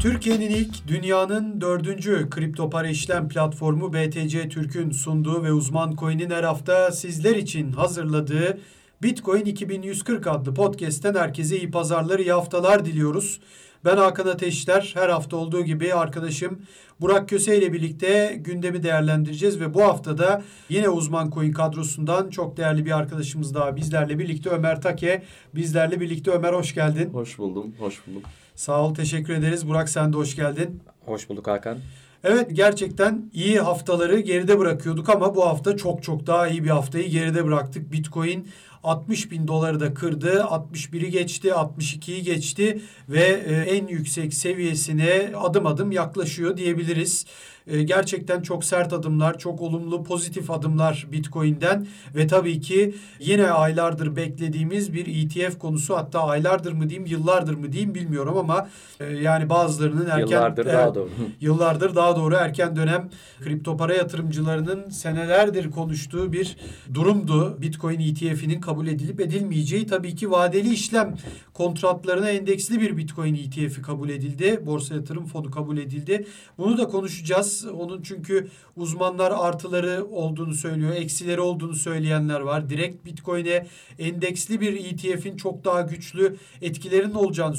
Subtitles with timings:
[0.00, 6.44] Türkiye'nin ilk, dünyanın dördüncü kripto para işlem platformu BTC Türk'ün sunduğu ve uzman coin'in her
[6.44, 8.58] hafta sizler için hazırladığı
[9.02, 13.40] Bitcoin 2140 adlı podcast'ten herkese iyi pazarlar, iyi haftalar diliyoruz.
[13.84, 14.90] Ben Hakan Ateşler.
[14.94, 16.62] Her hafta olduğu gibi arkadaşım
[17.00, 22.86] Burak Köse ile birlikte gündemi değerlendireceğiz ve bu haftada yine uzman coin kadrosundan çok değerli
[22.86, 25.22] bir arkadaşımız daha bizlerle birlikte Ömer Take.
[25.54, 27.10] Bizlerle birlikte Ömer hoş geldin.
[27.12, 28.22] Hoş buldum, hoş buldum.
[28.60, 29.68] Sağ ol, teşekkür ederiz.
[29.68, 30.80] Burak sen de hoş geldin.
[31.06, 31.78] Hoş bulduk Hakan.
[32.24, 37.08] Evet gerçekten iyi haftaları geride bırakıyorduk ama bu hafta çok çok daha iyi bir haftayı
[37.08, 37.92] geride bıraktık.
[37.92, 38.48] Bitcoin
[38.84, 40.30] 60 bin doları da kırdı.
[40.30, 47.26] 61'i geçti, 62'yi geçti ve e, en yüksek seviyesine adım adım yaklaşıyor diyebiliriz.
[47.70, 54.16] E, gerçekten çok sert adımlar, çok olumlu, pozitif adımlar Bitcoin'den ve tabii ki yine aylardır
[54.16, 58.68] beklediğimiz bir ETF konusu hatta aylardır mı diyeyim, yıllardır mı diyeyim bilmiyorum ama
[59.00, 61.10] e, yani bazılarının erken yıllardır e, daha doğru.
[61.40, 63.10] yıllardır daha doğru erken dönem
[63.44, 66.56] kripto para yatırımcılarının senelerdir konuştuğu bir
[66.94, 67.56] durumdu.
[67.60, 71.16] Bitcoin ETF'inin kabul edilip edilmeyeceği tabii ki vadeli işlem
[71.54, 74.60] kontratlarına endeksli bir Bitcoin ETF'i kabul edildi.
[74.66, 76.26] Borsa yatırım fonu kabul edildi.
[76.58, 77.59] Bunu da konuşacağız.
[77.64, 82.70] Onun çünkü uzmanlar artıları olduğunu söylüyor, eksileri olduğunu söyleyenler var.
[82.70, 83.66] Direkt Bitcoin'e
[83.98, 87.56] endeksli bir ETF'in çok daha güçlü etkilerinin olacağını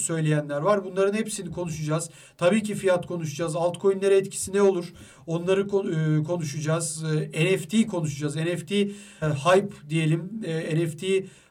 [0.00, 0.84] söyleyenler var.
[0.84, 2.10] Bunların hepsini konuşacağız.
[2.38, 3.56] Tabii ki fiyat konuşacağız.
[3.56, 4.92] Altcoin'lere etkisi ne olur?
[5.26, 7.04] Onları e, konuşacağız.
[7.32, 8.36] E, NFT konuşacağız.
[8.36, 8.90] NFT e,
[9.20, 10.30] hype diyelim.
[10.74, 11.04] NFT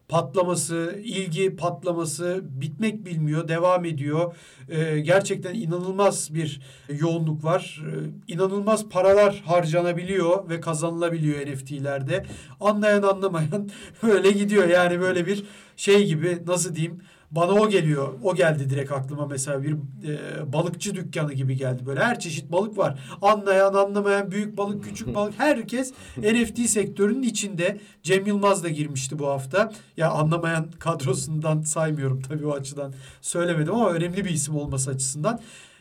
[0.10, 4.36] patlaması, ilgi patlaması bitmek bilmiyor, devam ediyor.
[4.70, 7.82] Ee, gerçekten inanılmaz bir yoğunluk var.
[7.86, 12.26] Ee, inanılmaz paralar harcanabiliyor ve kazanılabiliyor NFT'lerde.
[12.60, 13.70] Anlayan anlamayan
[14.04, 14.68] öyle gidiyor.
[14.68, 15.44] Yani böyle bir
[15.78, 17.02] şey gibi nasıl diyeyim
[17.32, 18.14] bana o geliyor.
[18.24, 21.86] O geldi direkt aklıma mesela bir e, balıkçı dükkanı gibi geldi.
[21.86, 23.00] Böyle her çeşit balık var.
[23.22, 27.80] Anlayan, anlamayan, büyük balık, küçük balık herkes NFT sektörünün içinde.
[28.04, 29.72] Cem Yılmaz da girmişti bu hafta.
[29.98, 35.40] Ya anlamayan kadrosundan saymıyorum tabii o açıdan söylemedim ama önemli bir isim olması açısından.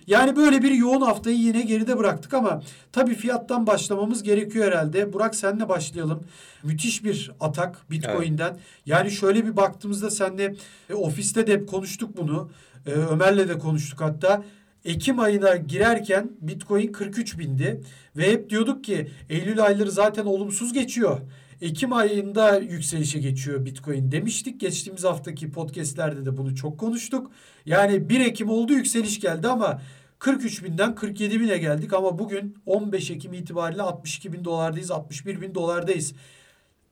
[0.08, 5.12] Yani böyle bir yoğun haftayı yine geride bıraktık ama tabii fiyattan başlamamız gerekiyor herhalde.
[5.12, 6.24] Burak senle başlayalım.
[6.62, 8.50] Müthiş bir atak Bitcoin'den.
[8.50, 8.60] Evet.
[8.86, 10.54] Yani şöyle bir baktığımızda senle
[10.91, 12.50] e, ofiste de konuştuk bunu.
[12.86, 14.44] E, Ömer'le de konuştuk hatta.
[14.84, 17.80] Ekim ayına girerken Bitcoin 43 bindi
[18.16, 21.20] ve hep diyorduk ki Eylül ayları zaten olumsuz geçiyor.
[21.60, 24.60] Ekim ayında yükselişe geçiyor Bitcoin demiştik.
[24.60, 27.30] Geçtiğimiz haftaki podcastlerde de bunu çok konuştuk.
[27.66, 29.80] Yani 1 Ekim oldu yükseliş geldi ama
[30.18, 35.54] 43 binden 47 bine geldik ama bugün 15 Ekim itibariyle 62 bin dolardayız, 61 bin
[35.54, 36.14] dolardayız.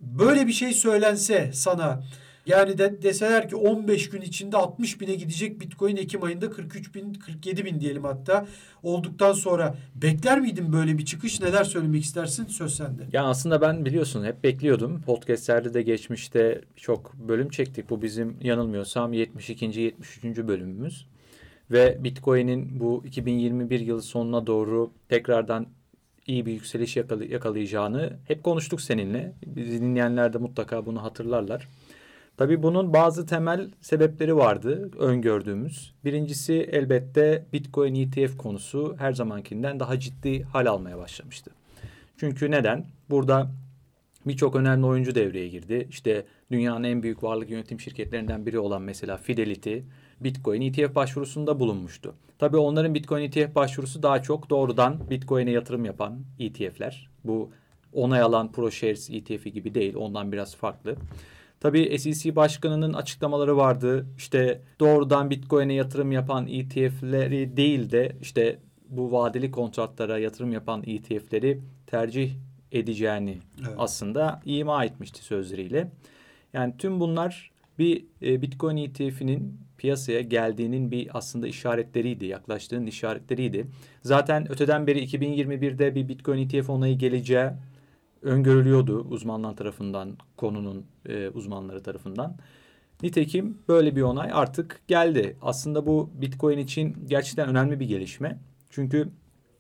[0.01, 2.03] Böyle bir şey söylense sana
[2.47, 7.15] yani de, deseler ki 15 gün içinde 60 bine gidecek Bitcoin Ekim ayında 43 bin
[7.15, 8.47] 47 bin diyelim hatta
[8.83, 13.03] olduktan sonra bekler miydin böyle bir çıkış neler söylemek istersin söz sende.
[13.13, 19.13] Ya aslında ben biliyorsun hep bekliyordum podcastlerde de geçmişte çok bölüm çektik bu bizim yanılmıyorsam
[19.13, 19.81] 72.
[19.81, 20.25] 73.
[20.25, 21.07] bölümümüz
[21.71, 25.67] ve Bitcoin'in bu 2021 yılı sonuna doğru tekrardan
[26.27, 26.97] iyi bir yükseliş
[27.31, 29.33] yakalayacağını hep konuştuk seninle.
[29.47, 31.69] Bizi dinleyenler de mutlaka bunu hatırlarlar.
[32.37, 35.95] Tabii bunun bazı temel sebepleri vardı öngördüğümüz.
[36.05, 41.51] Birincisi elbette Bitcoin ETF konusu her zamankinden daha ciddi hal almaya başlamıştı.
[42.17, 42.87] Çünkü neden?
[43.11, 43.51] Burada
[44.27, 45.87] birçok önemli oyuncu devreye girdi.
[45.91, 49.79] İşte dünyanın en büyük varlık yönetim şirketlerinden biri olan mesela Fidelity,
[50.21, 52.15] Bitcoin ETF başvurusunda bulunmuştu.
[52.39, 57.11] Tabii onların Bitcoin ETF başvurusu daha çok doğrudan Bitcoin'e yatırım yapan ETF'ler.
[57.25, 57.51] Bu
[57.93, 60.97] onay alan ProShares ETF'i gibi değil, ondan biraz farklı.
[61.61, 64.07] Tabii SEC başkanının açıklamaları vardı.
[64.17, 71.61] İşte doğrudan Bitcoin'e yatırım yapan ETF'leri değil de işte bu vadeli kontratlara yatırım yapan ETF'leri
[71.87, 72.35] tercih
[72.73, 73.75] edeceğini evet.
[73.79, 75.91] aslında ima etmişti sözleriyle.
[76.53, 83.67] Yani tüm bunlar bir e, Bitcoin ETF'inin piyasaya geldiğinin bir aslında işaretleriydi, yaklaştığının işaretleriydi.
[84.03, 87.51] Zaten öteden beri 2021'de bir Bitcoin ETF onayı geleceği
[88.23, 92.37] öngörülüyordu uzmanlar tarafından, konunun e, uzmanları tarafından.
[93.03, 95.37] Nitekim böyle bir onay artık geldi.
[95.43, 98.39] Aslında bu Bitcoin için gerçekten önemli bir gelişme.
[98.71, 99.09] Çünkü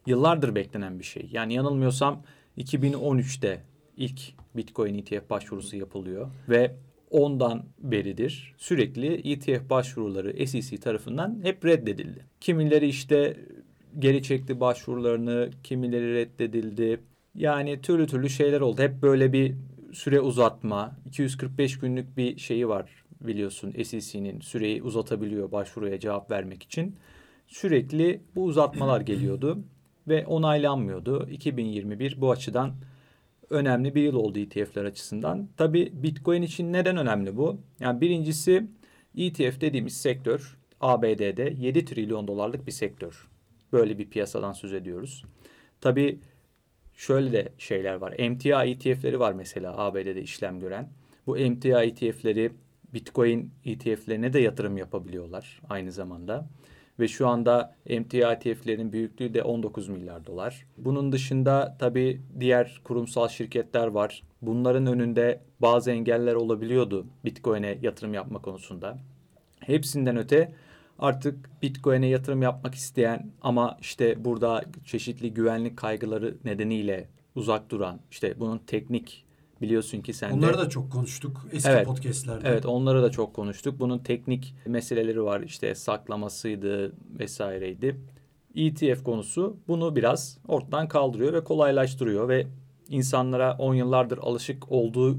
[0.06, 1.28] yıllardır beklenen bir şey.
[1.32, 2.22] Yani yanılmıyorsam
[2.58, 3.62] 2013'te
[3.96, 4.20] ilk
[4.56, 6.76] Bitcoin ETF başvurusu yapılıyor ve
[7.16, 12.24] ondan beridir sürekli ETF başvuruları SEC tarafından hep reddedildi.
[12.40, 13.36] Kimileri işte
[13.98, 17.00] geri çekti başvurularını, kimileri reddedildi.
[17.34, 18.82] Yani türlü türlü şeyler oldu.
[18.82, 19.54] Hep böyle bir
[19.92, 26.96] süre uzatma, 245 günlük bir şeyi var biliyorsun SEC'nin süreyi uzatabiliyor başvuruya cevap vermek için.
[27.46, 29.58] sürekli bu uzatmalar geliyordu
[30.08, 31.28] ve onaylanmıyordu.
[31.30, 32.72] 2021 bu açıdan
[33.50, 35.48] önemli bir yıl oldu ETF'ler açısından.
[35.56, 37.60] Tabi Bitcoin için neden önemli bu?
[37.80, 38.66] Yani birincisi
[39.16, 43.28] ETF dediğimiz sektör ABD'de 7 trilyon dolarlık bir sektör.
[43.72, 45.24] Böyle bir piyasadan söz ediyoruz.
[45.80, 46.18] Tabi
[46.94, 48.30] şöyle de şeyler var.
[48.30, 50.88] MTA ETF'leri var mesela ABD'de işlem gören.
[51.26, 52.52] Bu MTA ETF'leri
[52.94, 56.48] Bitcoin ETF'lerine de yatırım yapabiliyorlar aynı zamanda.
[57.00, 60.66] Ve şu anda MTA ETF'lerin büyüklüğü de 19 milyar dolar.
[60.78, 64.22] Bunun dışında tabii diğer kurumsal şirketler var.
[64.42, 68.98] Bunların önünde bazı engeller olabiliyordu Bitcoin'e yatırım yapma konusunda.
[69.60, 70.52] Hepsinden öte
[70.98, 78.40] artık Bitcoin'e yatırım yapmak isteyen ama işte burada çeşitli güvenlik kaygıları nedeniyle uzak duran, işte
[78.40, 79.25] bunun teknik
[79.60, 82.48] biliyorsun ki sen Onları da çok konuştuk eski evet, podcastlerde.
[82.48, 83.80] Evet onları da çok konuştuk.
[83.80, 88.00] Bunun teknik meseleleri var işte saklamasıydı vesaireydi.
[88.54, 92.46] ETF konusu bunu biraz ortadan kaldırıyor ve kolaylaştırıyor ve
[92.88, 95.18] insanlara 10 yıllardır alışık olduğu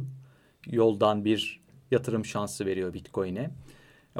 [0.65, 1.61] yoldan bir
[1.91, 3.51] yatırım şansı veriyor Bitcoin'e.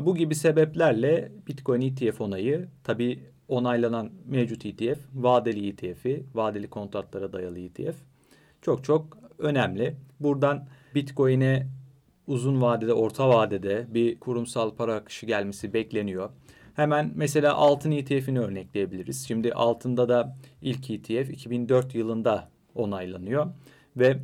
[0.01, 7.59] Bu gibi sebeplerle Bitcoin ETF onayı tabi onaylanan mevcut ETF, vadeli ETF'i, vadeli kontratlara dayalı
[7.59, 7.95] ETF
[8.61, 9.95] çok çok önemli.
[10.19, 11.67] Buradan Bitcoin'e
[12.27, 16.29] uzun vadede, orta vadede bir kurumsal para akışı gelmesi bekleniyor.
[16.75, 19.27] Hemen mesela altın ETF'ini örnekleyebiliriz.
[19.27, 23.47] Şimdi altında da ilk ETF 2004 yılında onaylanıyor
[23.97, 24.17] ve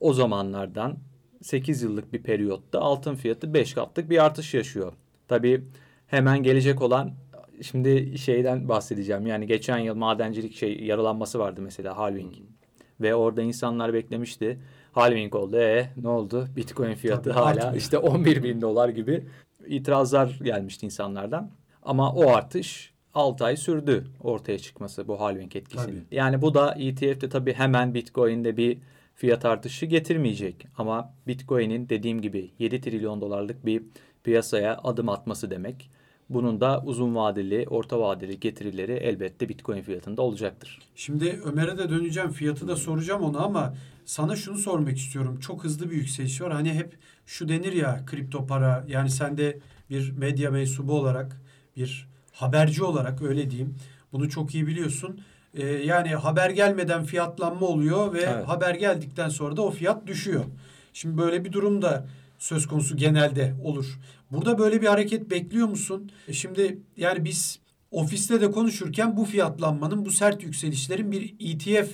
[0.00, 0.98] o zamanlardan
[1.42, 4.92] 8 yıllık bir periyotta altın fiyatı 5 katlık bir artış yaşıyor.
[5.28, 5.64] Tabii
[6.06, 7.12] hemen gelecek olan
[7.62, 9.26] şimdi şeyden bahsedeceğim.
[9.26, 12.36] Yani geçen yıl madencilik şey yaralanması vardı mesela halving.
[12.36, 12.46] Hmm.
[13.00, 14.58] Ve orada insanlar beklemişti.
[14.92, 15.56] Halving oldu.
[15.56, 16.48] E ne oldu?
[16.56, 17.74] Bitcoin fiyatı Tabii, hala artmıyor.
[17.74, 19.24] işte 11 bin dolar gibi
[19.66, 21.50] itirazlar gelmişti insanlardan.
[21.82, 26.04] Ama o artış 6 ay sürdü ortaya çıkması bu halving etkisinin.
[26.04, 26.16] Tabii.
[26.16, 28.78] Yani bu da ETF'de tabii hemen Bitcoin'de bir
[29.14, 30.66] fiyat artışı getirmeyecek.
[30.78, 33.82] Ama Bitcoin'in dediğim gibi 7 trilyon dolarlık bir
[34.24, 35.90] piyasaya adım atması demek.
[36.30, 40.78] Bunun da uzun vadeli, orta vadeli getirileri elbette Bitcoin fiyatında olacaktır.
[40.96, 42.30] Şimdi Ömer'e de döneceğim.
[42.30, 45.40] Fiyatı da soracağım ona ama sana şunu sormak istiyorum.
[45.40, 46.52] Çok hızlı bir yükseliş var.
[46.52, 46.96] Hani hep
[47.26, 48.84] şu denir ya kripto para.
[48.88, 49.58] Yani sen de
[49.90, 51.40] bir medya mensubu olarak,
[51.76, 53.74] bir haberci olarak öyle diyeyim.
[54.12, 55.20] Bunu çok iyi biliyorsun.
[55.54, 58.48] Ee, yani haber gelmeden fiyatlanma oluyor ve evet.
[58.48, 60.44] haber geldikten sonra da o fiyat düşüyor.
[60.92, 62.06] Şimdi böyle bir durumda
[62.38, 63.98] söz konusu genelde olur.
[64.30, 66.10] Burada böyle bir hareket bekliyor musun?
[66.28, 67.58] E şimdi yani biz
[67.90, 71.90] ofiste de konuşurken bu fiyatlanmanın, bu sert yükselişlerin bir ETF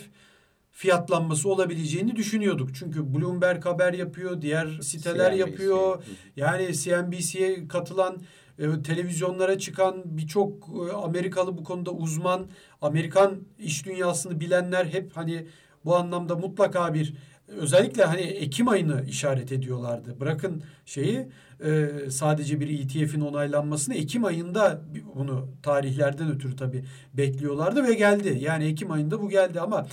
[0.71, 2.75] fiyatlanması olabileceğini düşünüyorduk.
[2.75, 5.41] Çünkü Bloomberg haber yapıyor, diğer siteler CNBC.
[5.41, 6.03] yapıyor.
[6.37, 8.21] Yani CNBC'ye katılan
[8.59, 12.47] e, televizyonlara çıkan birçok e, Amerikalı bu konuda uzman,
[12.83, 15.47] Amerikan iş dünyasını bilenler hep hani
[15.85, 17.15] bu anlamda mutlaka bir
[17.49, 20.21] özellikle hani Ekim ayını işaret ediyorlardı.
[20.21, 21.29] Bırakın şeyi
[21.65, 24.81] e, sadece bir ETF'in onaylanmasını Ekim ayında
[25.15, 26.85] bunu tarihlerden ötürü tabii
[27.15, 28.39] bekliyorlardı ve geldi.
[28.41, 29.87] Yani Ekim ayında bu geldi ama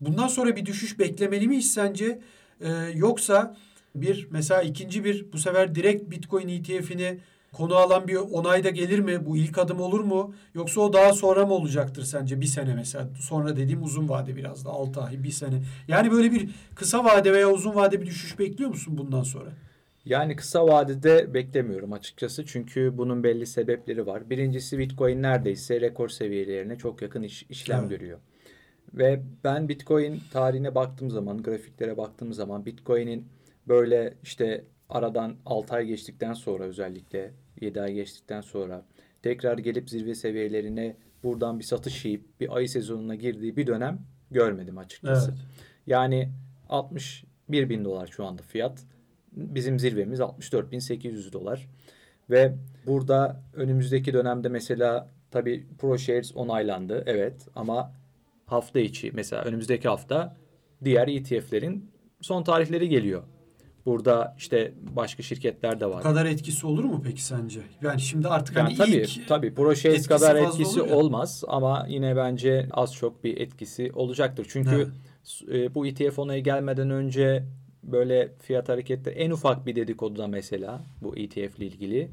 [0.00, 2.20] bundan sonra bir düşüş beklemeli miyiz sence?
[2.60, 3.56] E, yoksa
[3.94, 7.18] bir mesela ikinci bir bu sefer direkt Bitcoin ETF'ini
[7.52, 9.26] konu alan bir onay da gelir mi?
[9.26, 10.34] Bu ilk adım olur mu?
[10.54, 12.40] Yoksa o daha sonra mı olacaktır sence?
[12.40, 13.08] Bir sene mesela.
[13.20, 14.70] Sonra dediğim uzun vade biraz da.
[14.70, 15.62] Altı ay, bir sene.
[15.88, 19.50] Yani böyle bir kısa vade veya uzun vade bir düşüş bekliyor musun bundan sonra?
[20.04, 22.46] Yani kısa vadede beklemiyorum açıkçası.
[22.46, 24.30] Çünkü bunun belli sebepleri var.
[24.30, 27.90] Birincisi Bitcoin neredeyse rekor seviyelerine çok yakın iş, işlem evet.
[27.90, 28.18] görüyor.
[28.94, 33.28] Ve ben Bitcoin tarihine baktığım zaman, grafiklere baktığım zaman Bitcoin'in
[33.68, 38.86] böyle işte aradan 6 ay geçtikten sonra özellikle 7 ay geçtikten sonra
[39.22, 43.98] tekrar gelip zirve seviyelerine buradan bir satış yiyip bir ayı sezonuna girdiği bir dönem
[44.30, 45.30] görmedim açıkçası.
[45.30, 45.40] Evet.
[45.86, 46.28] Yani
[46.68, 48.84] 61 bin dolar şu anda fiyat.
[49.32, 51.68] Bizim zirvemiz 64 bin 800 dolar.
[52.30, 52.54] Ve
[52.86, 57.02] burada önümüzdeki dönemde mesela tabii ProShares onaylandı.
[57.06, 57.92] Evet ama
[58.46, 60.36] hafta içi mesela önümüzdeki hafta
[60.84, 63.22] diğer ETF'lerin son tarihleri geliyor.
[63.86, 65.98] Burada işte başka şirketler de var.
[65.98, 67.60] Bu kadar etkisi olur mu peki sence?
[67.82, 72.68] Yani şimdi artık yani hani tabii, ilk tabii Proşehir kadar etkisi olmaz ama yine bence
[72.70, 74.46] az çok bir etkisi olacaktır.
[74.50, 74.88] Çünkü
[75.48, 75.74] evet.
[75.74, 77.44] bu ETF onayı gelmeden önce
[77.82, 82.10] böyle fiyat hareketleri en ufak bir dedikoduda mesela bu ETF ile ilgili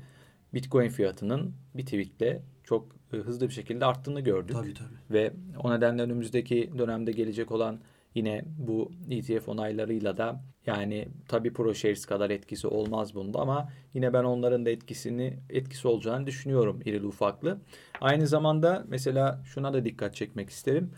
[0.54, 4.56] Bitcoin fiyatının bir tweetle çok hızlı bir şekilde arttığını gördük.
[4.56, 4.98] Tabii tabii.
[5.12, 5.34] Ve
[5.64, 7.80] o nedenle önümüzdeki dönemde gelecek olan
[8.18, 14.24] Yine bu ETF onaylarıyla da yani tabii ProShares kadar etkisi olmaz bunda ama yine ben
[14.24, 17.58] onların da etkisini etkisi olacağını düşünüyorum irili ufaklı.
[18.02, 20.92] Aynı zamanda mesela şuna da dikkat çekmek isterim.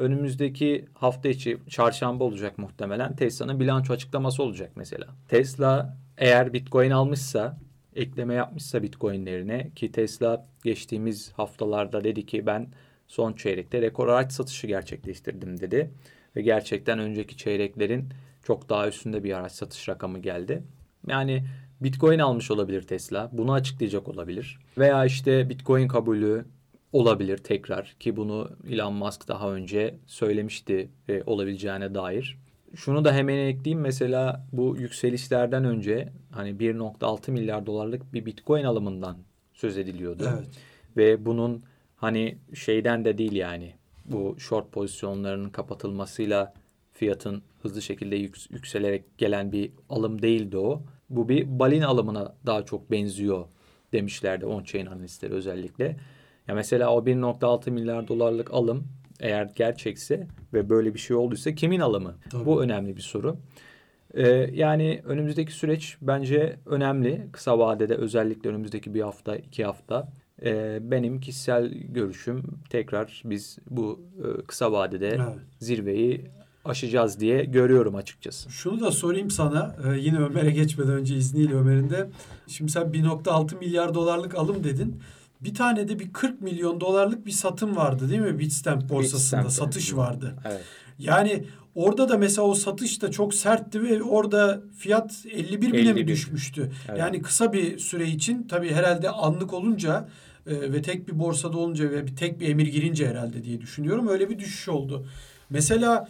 [0.00, 5.06] Önümüzdeki hafta içi çarşamba olacak muhtemelen Tesla'nın bilanço açıklaması olacak mesela.
[5.28, 7.58] Tesla eğer Bitcoin almışsa
[7.96, 12.68] ekleme yapmışsa Bitcoin'lerine ki Tesla geçtiğimiz haftalarda dedi ki ben
[13.06, 15.90] son çeyrekte rekor araç satışı gerçekleştirdim dedi.
[16.36, 18.08] Ve gerçekten önceki çeyreklerin
[18.42, 20.62] çok daha üstünde bir araç satış rakamı geldi.
[21.06, 21.44] Yani
[21.80, 23.30] Bitcoin almış olabilir Tesla.
[23.32, 24.58] Bunu açıklayacak olabilir.
[24.78, 26.44] Veya işte Bitcoin kabulü
[26.92, 32.38] olabilir tekrar ki bunu Elon Musk daha önce söylemişti e, olabileceğine dair.
[32.74, 39.16] Şunu da hemen ekleyeyim mesela bu yükselişlerden önce hani 1.6 milyar dolarlık bir Bitcoin alımından
[39.54, 40.28] söz ediliyordu.
[40.34, 40.48] Evet.
[40.96, 41.62] Ve bunun
[41.96, 46.54] hani şeyden de değil yani bu short pozisyonlarının kapatılmasıyla
[46.92, 50.82] fiyatın hızlı şekilde yük, yükselerek gelen bir alım değildi o.
[51.10, 53.44] Bu bir balin alımına daha çok benziyor
[53.92, 55.96] demişlerdi on-chain analistleri özellikle.
[56.50, 58.84] Ya mesela o 1.6 milyar dolarlık alım
[59.20, 62.14] eğer gerçekse ve böyle bir şey olduysa kimin alımı?
[62.30, 62.46] Tabii.
[62.46, 63.36] Bu önemli bir soru.
[64.14, 67.26] Ee, yani önümüzdeki süreç bence önemli.
[67.32, 70.08] Kısa vadede özellikle önümüzdeki bir hafta, iki hafta.
[70.42, 75.38] Ee, benim kişisel görüşüm tekrar biz bu e, kısa vadede evet.
[75.58, 76.24] zirveyi
[76.64, 78.50] aşacağız diye görüyorum açıkçası.
[78.50, 82.08] Şunu da sorayım sana ee, yine Ömer'e geçmeden önce izniyle Ömer'in de.
[82.46, 85.02] Şimdi sen 1.6 milyar dolarlık alım dedin.
[85.40, 88.38] Bir tane de bir 40 milyon dolarlık bir satım vardı değil mi?
[88.38, 89.72] Bitstamp borsasında Bitstamp.
[89.72, 90.36] satış vardı.
[90.48, 90.64] Evet.
[90.98, 91.44] Yani
[91.74, 96.72] orada da mesela o satış da çok sertti ve orada fiyat 51 bine mi düşmüştü?
[96.88, 96.98] Evet.
[96.98, 100.08] Yani kısa bir süre için tabii herhalde anlık olunca
[100.46, 104.08] e, ve tek bir borsada olunca ve bir tek bir emir girince herhalde diye düşünüyorum.
[104.08, 105.06] Öyle bir düşüş oldu.
[105.50, 106.08] Mesela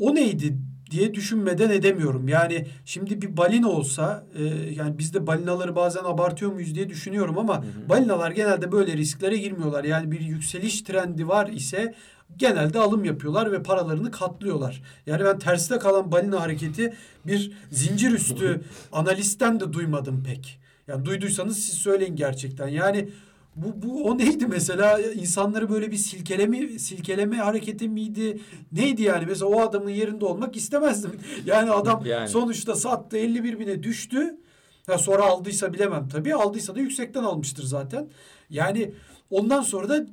[0.00, 0.56] o neydi
[0.90, 2.28] diye düşünmeden edemiyorum.
[2.28, 7.38] Yani şimdi bir balina olsa e, yani biz de balinaları bazen abartıyor muyuz diye düşünüyorum
[7.38, 7.88] ama hı hı.
[7.88, 9.84] balinalar genelde böyle risklere girmiyorlar.
[9.84, 11.94] Yani bir yükseliş trendi var ise
[12.36, 14.82] genelde alım yapıyorlar ve paralarını katlıyorlar.
[15.06, 16.94] Yani ben tersine kalan balina hareketi
[17.26, 18.60] bir zincir üstü
[18.92, 20.60] analistten de duymadım pek.
[20.88, 22.68] Yani duyduysanız siz söyleyin gerçekten.
[22.68, 23.08] Yani
[23.62, 28.40] bu, bu o neydi mesela insanları böyle bir silkeleme silkeleme hareketi miydi
[28.72, 31.12] neydi yani mesela o adamın yerinde olmak istemezdim
[31.46, 32.28] yani adam yani.
[32.28, 34.38] sonuçta sattı 51 bine düştü
[34.88, 38.08] ya sonra aldıysa bilemem tabii aldıysa da yüksekten almıştır zaten
[38.50, 38.92] yani
[39.30, 40.06] ondan sonra da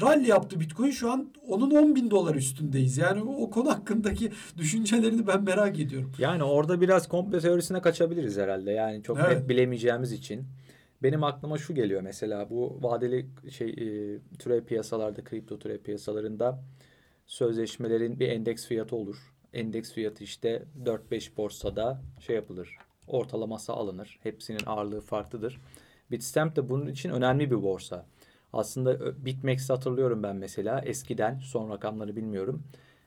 [0.00, 2.98] rally yaptı Bitcoin şu an onun 10 bin dolar üstündeyiz.
[2.98, 6.12] Yani o konu hakkındaki düşüncelerini ben merak ediyorum.
[6.18, 8.70] Yani orada biraz komple teorisine kaçabiliriz herhalde.
[8.70, 9.38] Yani çok evet.
[9.38, 10.46] net bilemeyeceğimiz için.
[11.04, 16.62] Benim aklıma şu geliyor mesela bu vadeli şey e, türev piyasalarda, kripto türev piyasalarında
[17.26, 19.32] sözleşmelerin bir endeks fiyatı olur.
[19.52, 22.78] Endeks fiyatı işte 4-5 borsada şey yapılır.
[23.06, 24.18] Ortalaması alınır.
[24.22, 25.60] Hepsinin ağırlığı farklıdır.
[26.10, 28.06] Bitstamp de bunun için önemli bir borsa.
[28.52, 32.62] Aslında Bitmex'i hatırlıyorum ben mesela eskiden son rakamları bilmiyorum.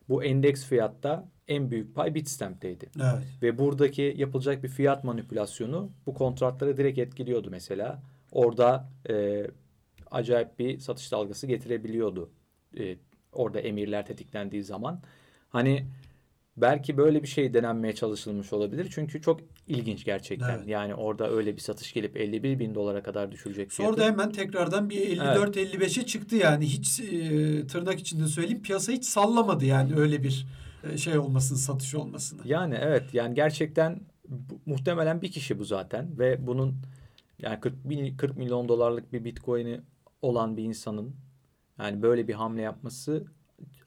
[0.09, 2.89] Bu endeks fiyatta en büyük pay Bitstamp'teydi.
[2.95, 3.23] Evet.
[3.41, 8.01] Ve buradaki yapılacak bir fiyat manipülasyonu bu kontratları direkt etkiliyordu mesela.
[8.31, 9.47] Orada e,
[10.11, 12.29] acayip bir satış dalgası getirebiliyordu.
[12.79, 12.97] E,
[13.31, 15.01] orada emirler tetiklendiği zaman.
[15.49, 15.85] Hani
[16.57, 18.87] belki böyle bir şey denenmeye çalışılmış olabilir.
[18.91, 20.57] Çünkü çok ilginç gerçekten.
[20.57, 20.67] Evet.
[20.67, 23.73] Yani orada öyle bir satış gelip 51 bin dolara kadar düşülecek.
[23.73, 24.01] Sonra fiyatı.
[24.01, 26.07] da hemen tekrardan bir 54-55'e evet.
[26.07, 26.65] çıktı yani.
[26.65, 30.47] Hiç e, tırnak içinde söyleyeyim piyasa hiç sallamadı yani öyle bir
[30.83, 32.41] e, şey olmasını, satış olmasını.
[32.45, 36.75] Yani evet yani gerçekten bu, muhtemelen bir kişi bu zaten ve bunun
[37.39, 37.73] yani 40,
[38.17, 39.81] 40 milyon dolarlık bir bitcoin'i
[40.21, 41.15] olan bir insanın
[41.79, 43.25] yani böyle bir hamle yapması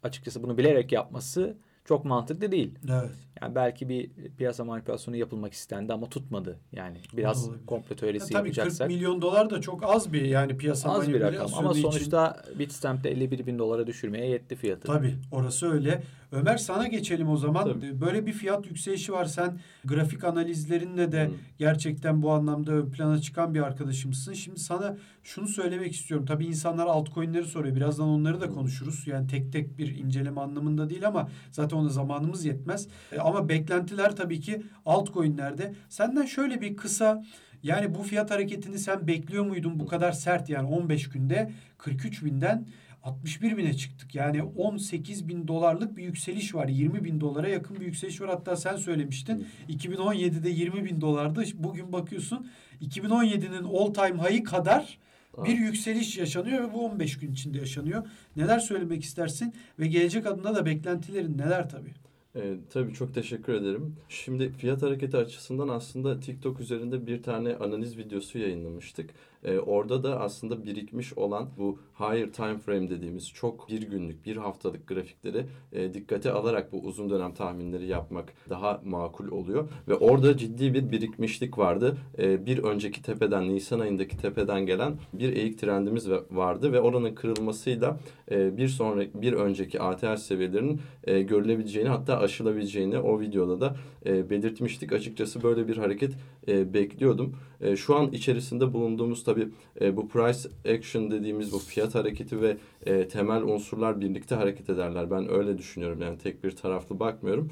[0.02, 2.78] açıkçası bunu bilerek yapması çok mantıklı değil.
[2.90, 3.10] Evet.
[3.42, 6.58] Yani belki bir piyasa manipülasyonu yapılmak istendi ama tutmadı.
[6.72, 8.78] Yani biraz komplo teorisi ya, tabii yapacaksak.
[8.78, 12.42] Tabii 40 milyon dolar da çok az bir yani piyasa az bir rakam ama sonuçta
[12.44, 12.58] için...
[12.58, 14.86] Bitstamp'te 51 bin dolara düşürmeye yetti fiyatı.
[14.86, 16.02] Tabii orası öyle.
[16.32, 17.64] Ömer sana geçelim o zaman.
[17.64, 18.00] Tabii.
[18.00, 19.24] Böyle bir fiyat yükselişi var.
[19.24, 21.34] Sen grafik analizlerinle de hmm.
[21.58, 24.32] gerçekten bu anlamda ön plana çıkan bir arkadaşımsın.
[24.32, 26.26] Şimdi sana şunu söylemek istiyorum.
[26.26, 27.76] Tabii insanlar altcoin'leri soruyor.
[27.76, 28.54] Birazdan onları da hmm.
[28.54, 29.06] konuşuruz.
[29.06, 32.88] Yani tek tek bir inceleme anlamında değil ama zaten ona zamanımız yetmez.
[33.12, 35.74] E, ama beklentiler tabii ki altcoin'lerde.
[35.88, 37.22] Senden şöyle bir kısa
[37.62, 42.66] yani bu fiyat hareketini sen bekliyor muydun bu kadar sert yani 15 günde 43 binden
[43.02, 44.14] 61 bine çıktık.
[44.14, 46.68] Yani 18 bin dolarlık bir yükseliş var.
[46.68, 48.28] 20 bin dolara yakın bir yükseliş var.
[48.28, 49.46] Hatta sen söylemiştin.
[49.68, 51.44] 2017'de 20 bin dolardı.
[51.54, 52.50] Bugün bakıyorsun
[52.82, 54.98] 2017'nin all time high'ı kadar
[55.38, 58.06] Bir yükseliş yaşanıyor ve bu 15 gün içinde yaşanıyor.
[58.36, 61.94] Neler söylemek istersin ve gelecek adına da beklentilerin neler tabii?
[62.36, 63.96] E, tabii çok teşekkür ederim.
[64.08, 69.10] Şimdi fiyat hareketi açısından aslında TikTok üzerinde bir tane analiz videosu yayınlamıştık.
[69.44, 74.36] E, orada da aslında birikmiş olan bu higher time frame dediğimiz çok bir günlük, bir
[74.36, 79.68] haftalık grafikleri e, dikkate alarak bu uzun dönem tahminleri yapmak daha makul oluyor.
[79.88, 81.96] Ve orada ciddi bir birikmişlik vardı.
[82.18, 88.00] E, bir önceki tepeden, Nisan ayındaki tepeden gelen bir eğik trendimiz vardı ve oranın kırılmasıyla
[88.30, 94.30] e, bir sonraki bir önceki ATH seviyelerinin e, görülebileceğini hatta aşılabileceğini o videoda da e,
[94.30, 94.92] belirtmiştik.
[94.92, 96.12] Açıkçası böyle bir hareket
[96.48, 97.36] e, bekliyordum.
[97.60, 99.48] E, şu an içerisinde bulunduğumuz tabi
[99.80, 102.56] e, bu price action dediğimiz bu fiyat hareketi ve
[102.86, 105.10] e, temel unsurlar birlikte hareket ederler.
[105.10, 107.50] Ben öyle düşünüyorum yani tek bir taraflı bakmıyorum.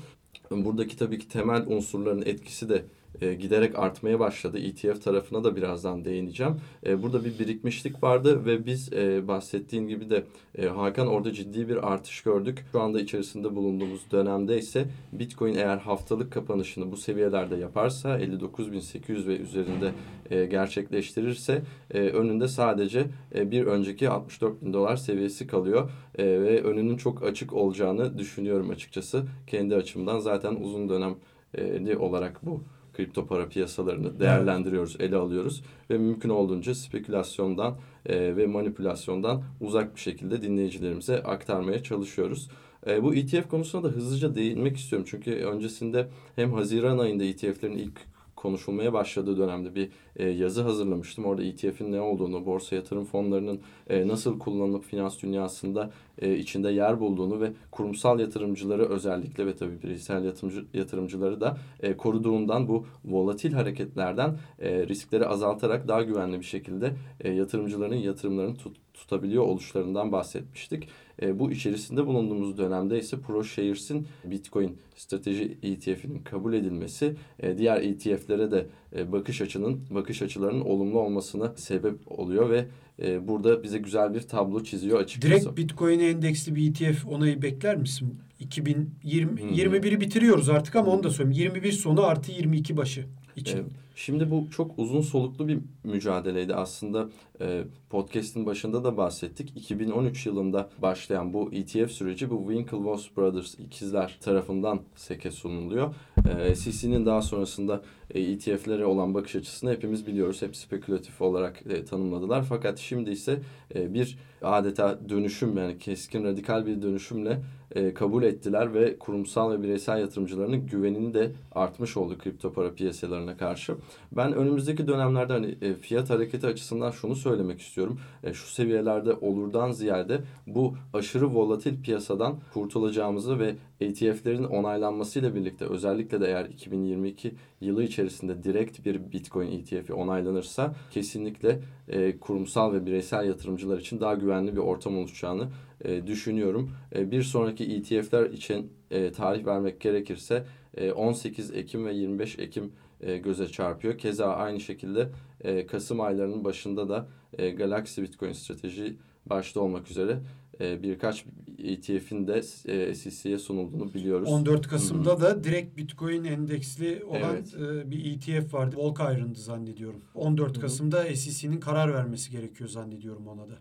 [0.50, 2.85] Buradaki tabii ki temel unsurların etkisi de
[3.21, 4.59] e, giderek artmaya başladı.
[4.59, 6.57] ETF tarafına da birazdan değineceğim.
[6.87, 10.25] E, burada bir birikmişlik vardı ve biz e, bahsettiğin gibi de
[10.59, 12.65] e, Hakan orada ciddi bir artış gördük.
[12.73, 19.37] Şu anda içerisinde bulunduğumuz dönemde ise Bitcoin eğer haftalık kapanışını bu seviyelerde yaparsa 59.800 ve
[19.37, 19.93] üzerinde
[20.31, 26.97] e, gerçekleştirirse e, önünde sadece e, bir önceki 64.000 dolar seviyesi kalıyor e, ve önünün
[26.97, 29.25] çok açık olacağını düşünüyorum açıkçası.
[29.47, 32.62] Kendi açımdan zaten uzun dönemli olarak bu
[32.99, 40.00] kripto para piyasalarını değerlendiriyoruz, ele alıyoruz ve mümkün olduğunca spekülasyondan e, ve manipülasyondan uzak bir
[40.00, 42.49] şekilde dinleyicilerimize aktarmaya çalışıyoruz.
[42.87, 48.00] E, bu ETF konusuna da hızlıca değinmek istiyorum çünkü öncesinde hem Haziran ayında ETF'lerin ilk
[48.38, 51.25] konuşulmaya başladığı dönemde bir e, yazı hazırlamıştım.
[51.25, 57.00] Orada ETF'in ne olduğunu, borsa yatırım fonlarının e, nasıl kullanılıp finans dünyasında e, içinde yer
[57.00, 63.52] bulduğunu ve kurumsal yatırımcıları özellikle ve tabii bireysel yatırımcı, yatırımcıları da e, koruduğundan bu volatil
[63.52, 70.88] hareketlerden e, riskleri azaltarak daha güvenli bir şekilde e, yatırımcıların yatırımlarını tut, tutabiliyor oluşlarından bahsetmiştik.
[71.23, 78.50] E, bu içerisinde bulunduğumuz dönemde ise ProShares'in Bitcoin strateji ETF'inin kabul edilmesi e, diğer ETF'lere
[78.50, 82.67] de e, bakış açının bakış açılarının olumlu olmasına sebep oluyor ve
[83.02, 85.45] e, burada bize güzel bir tablo çiziyor açıkçası.
[85.45, 88.15] Direkt Bitcoin endeksli bir ETF onayı bekler misin?
[88.41, 89.50] 2020 hmm.
[89.50, 91.43] 21'i bitiriyoruz artık ama onu da söyleyeyim.
[91.54, 93.04] 21 sonu artı 22 başı
[93.39, 93.57] için.
[93.57, 93.71] Evet.
[93.97, 96.55] Şimdi bu çok uzun soluklu bir mücadeleydi.
[96.55, 97.09] Aslında
[97.41, 99.53] e, podcast'in başında da bahsettik.
[99.57, 105.95] 2013 yılında başlayan bu ETF süreci bu Winklevoss Brothers ikizler tarafından seke sunuluyor.
[106.41, 107.83] E, SEC'nin daha sonrasında
[108.14, 110.42] ETF'lere olan bakış açısını hepimiz biliyoruz.
[110.42, 112.44] Hep spekülatif olarak e, tanımladılar.
[112.49, 113.40] Fakat şimdi ise
[113.75, 117.40] e, bir adeta dönüşüm yani keskin radikal bir dönüşümle
[117.75, 123.36] e, kabul ettiler ve kurumsal ve bireysel yatırımcılarının güvenini de artmış oldu kripto para piyasalarına
[123.36, 123.75] karşı.
[124.12, 128.00] Ben önümüzdeki dönemlerde hani e, fiyat hareketi açısından şunu söylemek istiyorum.
[128.25, 136.21] E, şu seviyelerde olurdan ziyade bu aşırı volatil piyasadan kurtulacağımızı ve ETF'lerin onaylanmasıyla birlikte özellikle
[136.21, 143.26] de eğer 2022 yılı içerisinde direkt bir Bitcoin ETF'i onaylanırsa kesinlikle e, kurumsal ve bireysel
[143.26, 145.49] yatırımcılar için daha güvenli bir ortam oluşacağını
[145.84, 146.71] e, düşünüyorum.
[146.95, 150.45] E, bir sonraki ETF'ler için e, tarih vermek gerekirse
[150.76, 153.99] e, 18 Ekim ve 25 Ekim e, göze çarpıyor.
[153.99, 155.08] Keza aynı şekilde
[155.41, 157.08] e, Kasım aylarının başında da
[157.39, 160.19] e, Galaxy Bitcoin strateji başta olmak üzere
[160.60, 161.25] e, birkaç
[161.58, 164.28] ETF'in de e, SEC'ye sunulduğunu biliyoruz.
[164.28, 165.21] 14 Kasım'da Hı-hı.
[165.21, 167.54] da direkt Bitcoin endeksli olan evet.
[167.54, 168.76] e, bir ETF vardı.
[168.76, 170.02] Volk Iron'dı zannediyorum.
[170.14, 170.60] 14 Hı-hı.
[170.60, 173.58] Kasım'da SEC'nin karar vermesi gerekiyor zannediyorum ona da.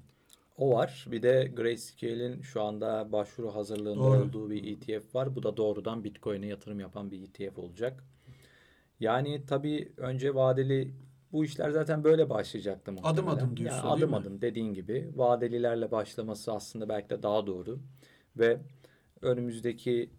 [0.57, 1.07] O var.
[1.11, 4.23] Bir de Grayscale'in şu anda başvuru hazırlığında Doğru.
[4.23, 5.35] olduğu bir ETF var.
[5.35, 8.03] Bu da doğrudan Bitcoin'e yatırım yapan bir ETF olacak.
[8.99, 10.93] Yani tabii önce vadeli
[11.31, 13.13] bu işler zaten böyle başlayacaktı muhtemelen.
[13.13, 15.09] Adım adım diyorsun yani Adım adım dediğin gibi.
[15.15, 17.79] Vadelilerle başlaması aslında belki de daha doğru.
[18.37, 18.57] Ve
[19.21, 20.09] önümüzdeki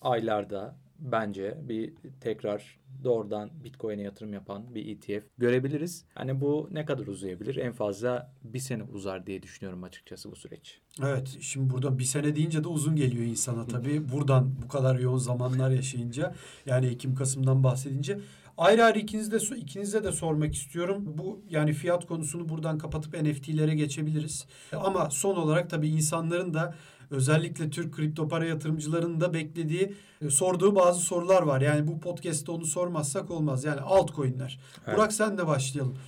[0.00, 6.04] aylarda bence bir tekrar doğrudan Bitcoin'e yatırım yapan bir ETF görebiliriz.
[6.14, 7.56] Hani bu ne kadar uzayabilir?
[7.56, 10.80] En fazla bir sene uzar diye düşünüyorum açıkçası bu süreç.
[11.02, 14.12] Evet şimdi burada bir sene deyince de uzun geliyor insana tabii.
[14.12, 16.34] Buradan bu kadar yoğun zamanlar yaşayınca
[16.66, 18.18] yani Ekim Kasım'dan bahsedince
[18.58, 21.04] Ayrı ayrı ikiniz de, ikinize de sormak istiyorum.
[21.06, 24.46] Bu yani fiyat konusunu buradan kapatıp NFT'lere geçebiliriz.
[24.72, 26.74] Ama son olarak tabii insanların da
[27.10, 31.60] özellikle Türk kripto para yatırımcılarının da beklediği, e, sorduğu bazı sorular var.
[31.60, 33.64] Yani bu podcast'te onu sormazsak olmaz.
[33.64, 34.60] Yani altcoin'ler.
[34.86, 34.96] Evet.
[34.96, 35.98] Burak sen de başlayalım.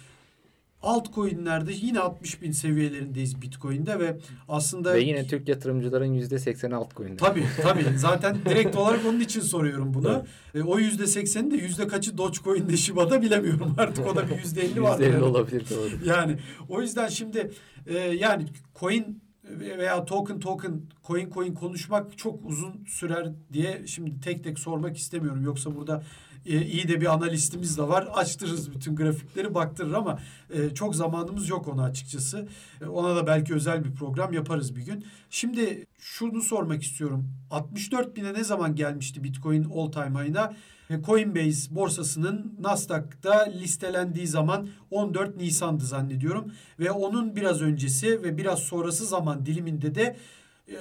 [0.82, 4.16] Altcoin'lerde yine 60 bin seviyelerindeyiz Bitcoin'de ve
[4.48, 7.16] aslında Ve yine Türk yatırımcıların %80 altcoin'de.
[7.16, 7.84] Tabii tabii.
[7.96, 10.24] Zaten direkt olarak onun için soruyorum bunu.
[10.54, 14.06] E, o yüzde sekseni de yüzde kaçı Dogecoin'de Shiba'da bilemiyorum artık.
[14.06, 14.98] O da bir yüzde elli var.
[14.98, 15.90] %50 olabilir doğru.
[16.04, 16.36] Yani
[16.68, 17.50] o yüzden şimdi
[17.86, 18.46] e, yani
[18.80, 19.22] coin
[19.58, 25.44] veya token token coin coin konuşmak çok uzun sürer diye şimdi tek tek sormak istemiyorum.
[25.44, 26.02] Yoksa burada
[26.46, 28.08] e, iyi de bir analistimiz de var.
[28.14, 30.18] Açtırırız bütün grafikleri baktırır ama
[30.50, 32.48] e, çok zamanımız yok ona açıkçası.
[32.80, 35.04] E, ona da belki özel bir program yaparız bir gün.
[35.30, 37.28] Şimdi şunu sormak istiyorum.
[37.50, 40.54] 64 bine ne zaman gelmişti Bitcoin all time high'ına?
[40.90, 46.52] E, Coinbase borsasının Nasdaq'ta listelendiği zaman 14 Nisan'dı zannediyorum.
[46.78, 50.16] Ve onun biraz öncesi ve biraz sonrası zaman diliminde de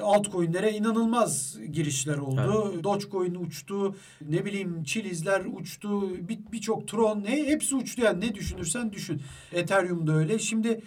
[0.01, 2.71] altcoin'lere inanılmaz girişler oldu.
[2.73, 2.83] Evet.
[2.83, 6.09] Dogecoin uçtu, ne bileyim Chiliz'ler uçtu,
[6.51, 9.21] birçok bir Tron ne hepsi uçtu yani ne düşünürsen düşün.
[9.53, 10.39] Ethereum da öyle.
[10.39, 10.81] Şimdi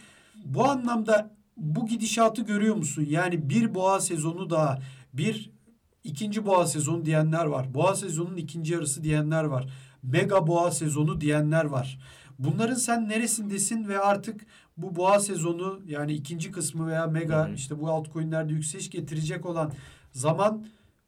[0.45, 3.07] bu anlamda bu gidişatı görüyor musun?
[3.09, 4.79] Yani bir boğa sezonu daha,
[5.13, 5.51] bir
[6.05, 7.75] ikinci boğa sezonu diyenler var.
[7.75, 9.69] Boğa sezonunun ikinci yarısı diyenler var.
[10.03, 11.99] Mega boğa sezonu diyenler var.
[12.39, 14.47] Bunların sen neresindesin ve artık
[14.83, 17.55] bu boğa sezonu yani ikinci kısmı veya mega Hı-hı.
[17.55, 19.73] işte bu altcoin'lerde yükseliş getirecek olan
[20.13, 20.65] zaman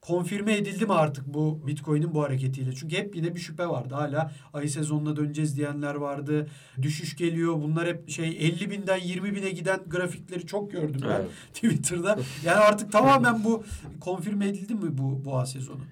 [0.06, 2.72] konfirme edildi mi artık bu Bitcoin'in bu hareketiyle?
[2.72, 3.94] Çünkü hep yine bir şüphe vardı.
[3.94, 6.48] Hala ayı sezonuna döneceğiz diyenler vardı.
[6.82, 7.54] Düşüş geliyor.
[7.54, 11.30] Bunlar hep şey 50 binden 20 bine giden grafikleri çok gördüm ben evet.
[11.54, 12.18] Twitter'da.
[12.44, 13.64] Yani artık tamamen bu
[14.00, 15.82] konfirme edildi mi bu boğa sezonu?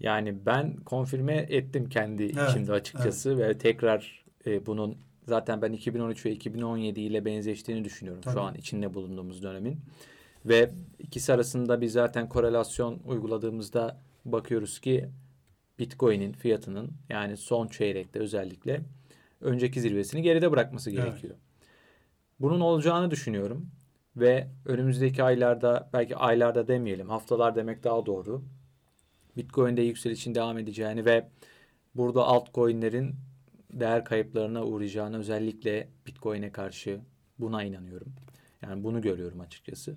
[0.00, 3.48] Yani ben konfirme ettim kendi evet, içimde açıkçası evet.
[3.48, 4.96] ve tekrar e, bunun
[5.28, 8.34] zaten ben 2013 ve 2017 ile benzeştiğini düşünüyorum Tabii.
[8.34, 9.80] şu an içinde bulunduğumuz dönemin.
[10.44, 15.08] Ve ikisi arasında biz zaten korelasyon uyguladığımızda bakıyoruz ki
[15.78, 18.80] Bitcoin'in fiyatının yani son çeyrekte özellikle
[19.40, 21.34] önceki zirvesini geride bırakması gerekiyor.
[21.34, 21.42] Evet.
[22.40, 23.70] Bunun olacağını düşünüyorum
[24.16, 28.42] ve önümüzdeki aylarda belki aylarda demeyelim haftalar demek daha doğru.
[29.36, 31.28] Bitcoin'de yükselişin devam edeceğini ve
[31.94, 33.14] burada altcoin'lerin
[33.72, 37.00] değer kayıplarına uğrayacağını özellikle Bitcoin'e karşı
[37.38, 38.12] buna inanıyorum.
[38.62, 39.96] Yani bunu görüyorum açıkçası.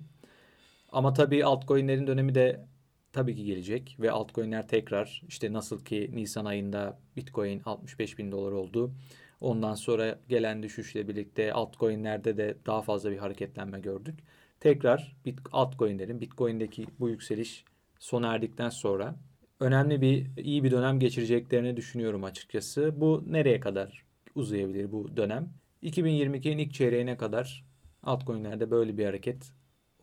[0.92, 2.66] Ama tabii altcoin'lerin dönemi de
[3.12, 8.52] tabii ki gelecek ve altcoin'ler tekrar işte nasıl ki Nisan ayında Bitcoin 65 bin dolar
[8.52, 8.92] oldu.
[9.40, 14.18] Ondan sonra gelen düşüşle birlikte altcoin'lerde de daha fazla bir hareketlenme gördük.
[14.60, 17.64] Tekrar bit, altcoin'lerin Bitcoin'deki bu yükseliş
[17.98, 19.14] sona erdikten sonra
[19.62, 22.94] önemli bir iyi bir dönem geçireceklerini düşünüyorum açıkçası.
[22.96, 25.48] Bu nereye kadar uzayabilir bu dönem?
[25.82, 27.64] 2022'nin ilk çeyreğine kadar
[28.02, 29.52] altcoin'lerde böyle bir hareket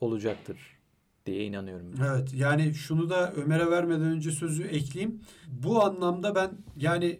[0.01, 0.57] olacaktır
[1.25, 1.93] diye inanıyorum.
[2.07, 5.21] Evet yani şunu da Ömer'e vermeden önce sözü ekleyeyim.
[5.47, 7.19] Bu anlamda ben yani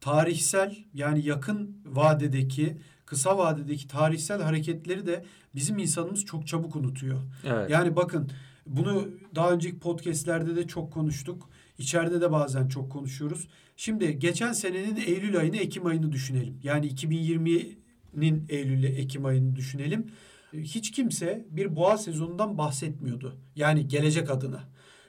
[0.00, 5.24] tarihsel yani yakın vadedeki kısa vadedeki tarihsel hareketleri de
[5.54, 7.18] bizim insanımız çok çabuk unutuyor.
[7.44, 7.70] Evet.
[7.70, 8.30] Yani bakın
[8.66, 11.48] bunu daha önceki podcastlerde de çok konuştuk.
[11.78, 13.48] İçeride de bazen çok konuşuyoruz.
[13.76, 16.60] Şimdi geçen senenin Eylül ayını, Ekim ayını düşünelim.
[16.62, 20.06] Yani 2020'nin Eylül Ekim ayını düşünelim
[20.52, 23.36] hiç kimse bir boğa sezonundan bahsetmiyordu.
[23.56, 24.64] Yani gelecek adına.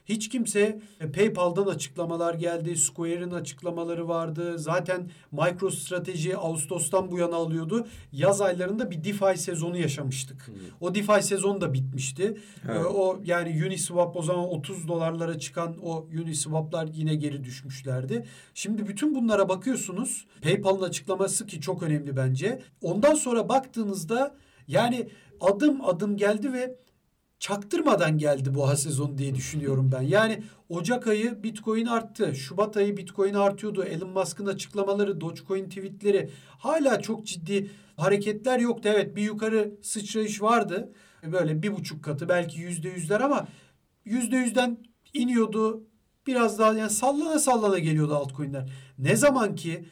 [0.10, 4.60] Hiç kimse e, PayPal'dan açıklamalar geldi, Square'in açıklamaları vardı.
[4.60, 7.88] Zaten MicroStrateji Ağustos'tan bu yana alıyordu.
[8.12, 10.48] Yaz aylarında bir DeFi sezonu yaşamıştık.
[10.48, 10.56] Hmm.
[10.82, 12.38] O DeFi sezon da bitmişti.
[12.70, 12.86] Evet.
[12.86, 18.26] O yani Uniswap o zaman 30 dolarlara çıkan o Uniswap'lar yine geri düşmüşlerdi.
[18.54, 20.26] Şimdi bütün bunlara bakıyorsunuz.
[20.42, 22.62] PayPal'ın açıklaması ki çok önemli bence.
[22.82, 24.36] Ondan sonra baktığınızda
[24.68, 25.10] yani
[25.42, 26.76] adım adım geldi ve
[27.40, 30.02] çaktırmadan geldi bu sezon diye düşünüyorum ben.
[30.02, 32.36] Yani Ocak ayı Bitcoin arttı.
[32.36, 33.84] Şubat ayı Bitcoin artıyordu.
[33.84, 38.90] Elon Musk'ın açıklamaları, Dogecoin tweetleri hala çok ciddi hareketler yoktu.
[38.94, 40.94] Evet bir yukarı sıçrayış vardı.
[41.32, 43.48] Böyle bir buçuk katı belki yüzde yüzler ama
[44.06, 44.78] yüzde yüzden
[45.14, 45.84] iniyordu.
[46.28, 48.70] Biraz daha yani sallana sallana geliyordu altcoin'ler.
[48.98, 49.86] Ne zaman ki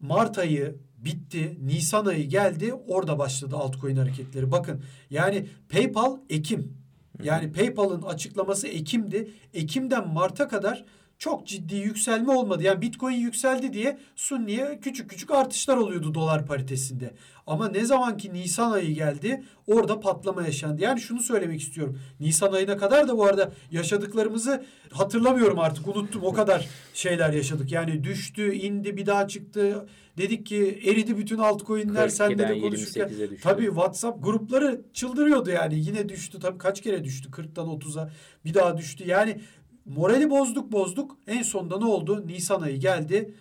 [0.00, 1.58] Mart ayı bitti.
[1.62, 2.74] Nisan ayı geldi.
[2.74, 4.52] Orada başladı altcoin hareketleri.
[4.52, 6.83] Bakın yani PayPal Ekim.
[7.22, 9.30] Yani PayPal'ın açıklaması Ekim'di.
[9.54, 10.84] Ekim'den Mart'a kadar
[11.24, 12.62] çok ciddi yükselme olmadı.
[12.62, 17.14] Yani Bitcoin yükseldi diye Sunni'ye küçük küçük artışlar oluyordu dolar paritesinde.
[17.46, 20.82] Ama ne zaman ki Nisan ayı geldi orada patlama yaşandı.
[20.82, 22.00] Yani şunu söylemek istiyorum.
[22.20, 26.22] Nisan ayına kadar da bu arada yaşadıklarımızı hatırlamıyorum artık unuttum.
[26.24, 27.72] O kadar şeyler yaşadık.
[27.72, 29.86] Yani düştü, indi, bir daha çıktı.
[30.18, 33.10] Dedik ki eridi bütün altcoin'ler sende de konuşurken.
[33.42, 35.78] Tabii WhatsApp grupları çıldırıyordu yani.
[35.78, 36.38] Yine düştü.
[36.40, 37.28] Tabii kaç kere düştü?
[37.28, 38.10] 40'tan 30'a
[38.44, 39.04] bir daha düştü.
[39.06, 39.40] Yani
[39.86, 41.16] Morali bozduk bozduk.
[41.26, 42.26] En sonunda ne oldu?
[42.26, 43.34] Nisan ayı geldi.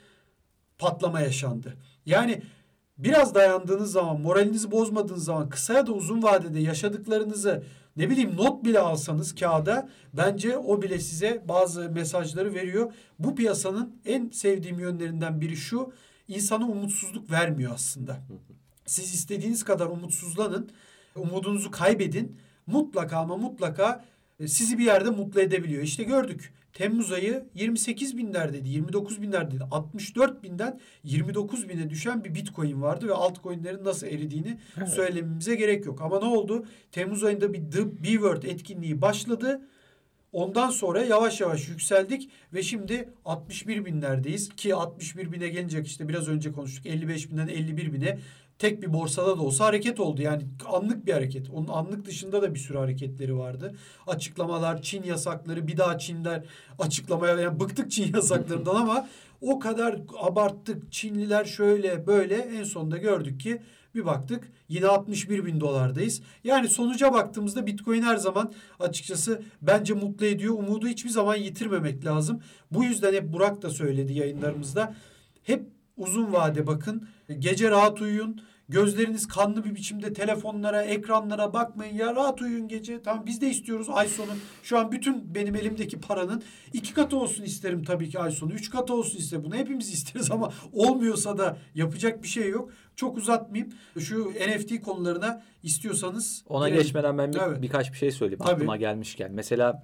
[0.77, 1.77] Patlama yaşandı.
[2.05, 2.41] Yani
[2.97, 7.63] biraz dayandığınız zaman, moralinizi bozmadığınız zaman, kısa ya da uzun vadede yaşadıklarınızı
[7.97, 12.93] ne bileyim not bile alsanız kağıda bence o bile size bazı mesajları veriyor.
[13.19, 15.93] Bu piyasanın en sevdiğim yönlerinden biri şu.
[16.27, 18.19] insana umutsuzluk vermiyor aslında.
[18.85, 20.69] Siz istediğiniz kadar umutsuzlanın,
[21.15, 22.37] umudunuzu kaybedin.
[22.67, 24.05] Mutlaka ama mutlaka
[24.47, 25.83] sizi bir yerde mutlu edebiliyor.
[25.83, 26.53] İşte gördük.
[26.73, 29.63] Temmuz ayı 28 binlerdeydi, 29 binlerdeydi.
[29.71, 34.89] 64 binden 29 bine düşen bir bitcoin vardı ve altcoin'lerin nasıl eridiğini Evet.
[34.89, 36.01] söylememize gerek yok.
[36.01, 36.65] Ama ne oldu?
[36.91, 39.61] Temmuz ayında bir The B-Word etkinliği başladı.
[40.31, 46.27] Ondan sonra yavaş yavaş yükseldik ve şimdi 61 binlerdeyiz ki 61 bine gelecek işte biraz
[46.27, 48.19] önce konuştuk 55 binden 51 bine
[48.63, 50.21] tek bir borsada da olsa hareket oldu.
[50.21, 51.49] Yani anlık bir hareket.
[51.49, 53.75] Onun anlık dışında da bir sürü hareketleri vardı.
[54.07, 56.43] Açıklamalar, Çin yasakları, bir daha Çinler
[56.79, 59.07] açıklamaya yani bıktık Çin yasaklarından ama
[59.41, 60.91] o kadar abarttık.
[60.91, 63.61] Çinliler şöyle böyle en sonunda gördük ki
[63.95, 66.21] bir baktık yine 61 bin dolardayız.
[66.43, 70.53] Yani sonuca baktığımızda Bitcoin her zaman açıkçası bence mutlu ediyor.
[70.53, 72.41] Umudu hiçbir zaman yitirmemek lazım.
[72.71, 74.95] Bu yüzden hep Burak da söyledi yayınlarımızda.
[75.43, 75.63] Hep
[75.97, 77.07] uzun vade bakın.
[77.39, 78.41] Gece rahat uyuyun.
[78.69, 83.01] Gözleriniz kanlı bir biçimde telefonlara, ekranlara bakmayın ya rahat uyuyun gece.
[83.01, 84.31] Tamam biz de istiyoruz ay sonu.
[84.63, 88.53] Şu an bütün benim elimdeki paranın iki katı olsun isterim tabii ki ay sonu.
[88.53, 89.43] Üç katı olsun isterim.
[89.43, 92.69] Bunu hepimiz isteriz ama olmuyorsa da yapacak bir şey yok.
[92.95, 93.73] Çok uzatmayayım.
[93.99, 96.43] Şu NFT konularına istiyorsanız.
[96.49, 96.83] Ona girelim.
[96.83, 97.61] geçmeden ben bir, Evet.
[97.61, 98.51] birkaç bir şey söyleyeyim Tabii.
[98.51, 99.31] aklıma gelmişken.
[99.31, 99.83] Mesela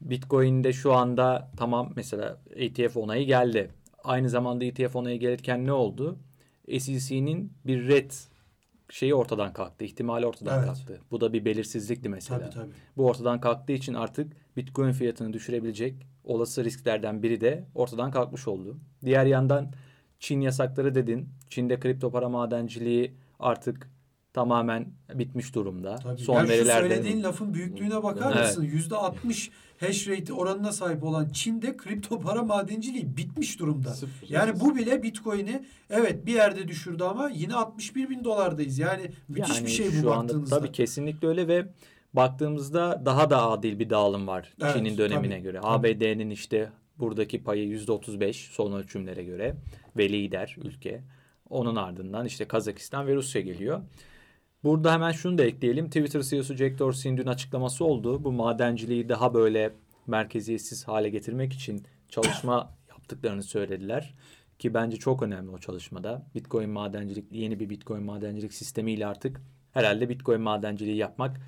[0.00, 3.70] Bitcoin'de şu anda tamam mesela ETF onayı geldi.
[4.04, 6.18] Aynı zamanda ETF onayı gelirken ne oldu?
[6.78, 8.10] SEC'nin bir red
[8.90, 9.84] şeyi ortadan kalktı.
[9.84, 10.66] ihtimali ortadan Evet.
[10.68, 11.00] kalktı.
[11.10, 12.40] Bu da bir belirsizlikti mesela.
[12.40, 12.72] Tabii tabii.
[12.96, 18.78] Bu ortadan kalktığı için artık Bitcoin fiyatını düşürebilecek olası risklerden biri de ortadan kalkmış oldu.
[19.04, 19.72] Diğer yandan
[20.18, 21.28] Çin yasakları dedin.
[21.48, 23.90] Çin'de kripto para madenciliği artık
[24.32, 25.96] tamamen bitmiş durumda.
[25.96, 26.20] Tabii.
[26.20, 28.46] Son yani şu verilerde söylediğin lafın büyüklüğüne bakar Evet.
[28.46, 28.62] mısın?
[28.62, 29.50] Yüzde 60
[29.80, 33.88] hash rate oranına sahip olan Çin'de kripto para madenciliği bitmiş durumda.
[33.94, 34.28] Sıfır.
[34.28, 38.78] Yani bu bile Bitcoin'i evet bir yerde düşürdü ama yine 61 bin dolardayız.
[38.78, 40.58] Yani müthiş yani bir şey bu şu anda baktığınızda.
[40.58, 41.66] tabii kesinlikle öyle ve
[42.14, 45.60] baktığımızda daha da adil bir dağılım var Evet, Çin'in dönemine tabii, göre.
[45.62, 49.54] ABD'nin işte buradaki payı yüzde 35 son ölçümlere göre
[49.96, 51.02] ve lider ülke.
[51.50, 53.80] Onun ardından işte Kazakistan ve Rusya geliyor.
[54.64, 55.86] Burada hemen şunu da ekleyelim.
[55.86, 58.24] Twitter CEO'su Jack Dorsey'in dün açıklaması oldu.
[58.24, 59.72] Bu madenciliği daha böyle
[60.06, 64.14] merkeziyetsiz hale getirmek için çalışma yaptıklarını söylediler.
[64.58, 66.26] Ki bence çok önemli o çalışmada.
[66.34, 69.40] Bitcoin madencilik, yeni bir Bitcoin madencilik sistemiyle artık
[69.72, 71.40] herhalde Bitcoin madenciliği yapmak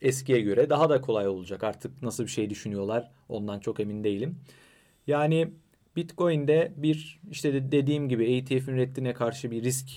[0.00, 1.64] eskiye göre daha da kolay olacak.
[1.64, 4.38] Artık nasıl bir şey düşünüyorlar ondan çok emin değilim.
[5.06, 5.50] Yani
[5.96, 9.88] Bitcoin'de bir işte de- dediğim gibi ETF'in reddine karşı bir risk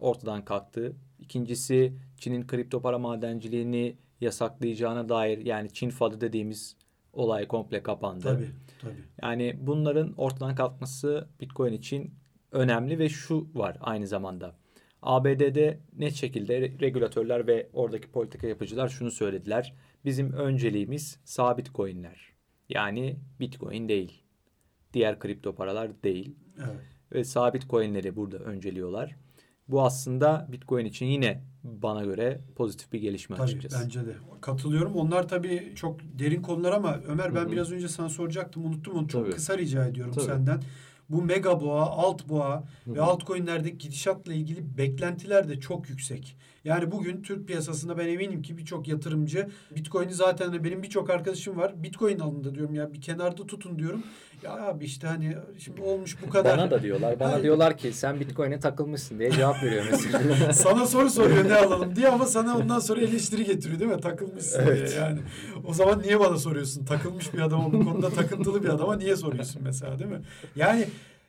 [0.00, 0.96] ortadan kalktı.
[1.28, 6.76] İkincisi Çin'in kripto para madenciliğini yasaklayacağına dair yani Çin fadı dediğimiz
[7.12, 8.22] olay komple kapandı.
[8.22, 9.04] Tabii tabii.
[9.22, 12.14] Yani bunların ortadan kalkması Bitcoin için
[12.52, 14.54] önemli ve şu var aynı zamanda.
[15.02, 19.74] ABD'de net şekilde re- regülatörler ve oradaki politika yapıcılar şunu söylediler.
[20.04, 22.32] Bizim önceliğimiz sabit coinler.
[22.68, 24.22] Yani Bitcoin değil.
[24.92, 26.36] Diğer kripto paralar değil.
[26.58, 26.80] Evet.
[27.12, 29.16] Ve sabit coinleri burada önceliyorlar.
[29.68, 33.84] Bu aslında Bitcoin için yine bana göre pozitif bir gelişme Tabii açıkçası.
[33.84, 34.14] bence de.
[34.40, 34.94] Katılıyorum.
[34.96, 37.52] Onlar tabii çok derin konular ama Ömer ben Hı hı.
[37.52, 38.64] biraz önce sana soracaktım.
[38.66, 39.08] Unuttum onu.
[39.08, 39.34] Çok Tabii.
[39.34, 40.24] kısa rica ediyorum Tabii.
[40.24, 40.62] senden.
[41.08, 46.36] Bu mega boğa, alt boğa Hı ve altcoin'lerdeki gidişatla ilgili beklentiler de çok yüksek.
[46.64, 51.56] Yani bugün Türk piyasasında ben eminim ki birçok yatırımcı Bitcoin'i zaten de benim birçok arkadaşım
[51.56, 51.82] var.
[51.82, 54.02] Bitcoin alında diyorum ya bir kenarda tutun diyorum.
[54.42, 56.58] Ya abi işte hani şimdi olmuş bu kadar.
[56.58, 57.20] Bana da diyorlar.
[57.20, 57.42] Bana Hayır.
[57.42, 60.52] diyorlar ki sen Bitcoin'e takılmışsın diye cevap veriyor mesela.
[60.52, 64.00] sana soru soruyor ne alalım diye ama sana ondan sonra eleştiri getiriyor değil mi?
[64.00, 64.88] Takılmışsın Evet.
[64.90, 65.20] diye yani.
[65.66, 66.84] O zaman niye bana soruyorsun?
[66.84, 70.20] Takılmış bir adama bu konuda takıntılı bir adama niye soruyorsun mesela değil mi?
[70.56, 70.84] Yani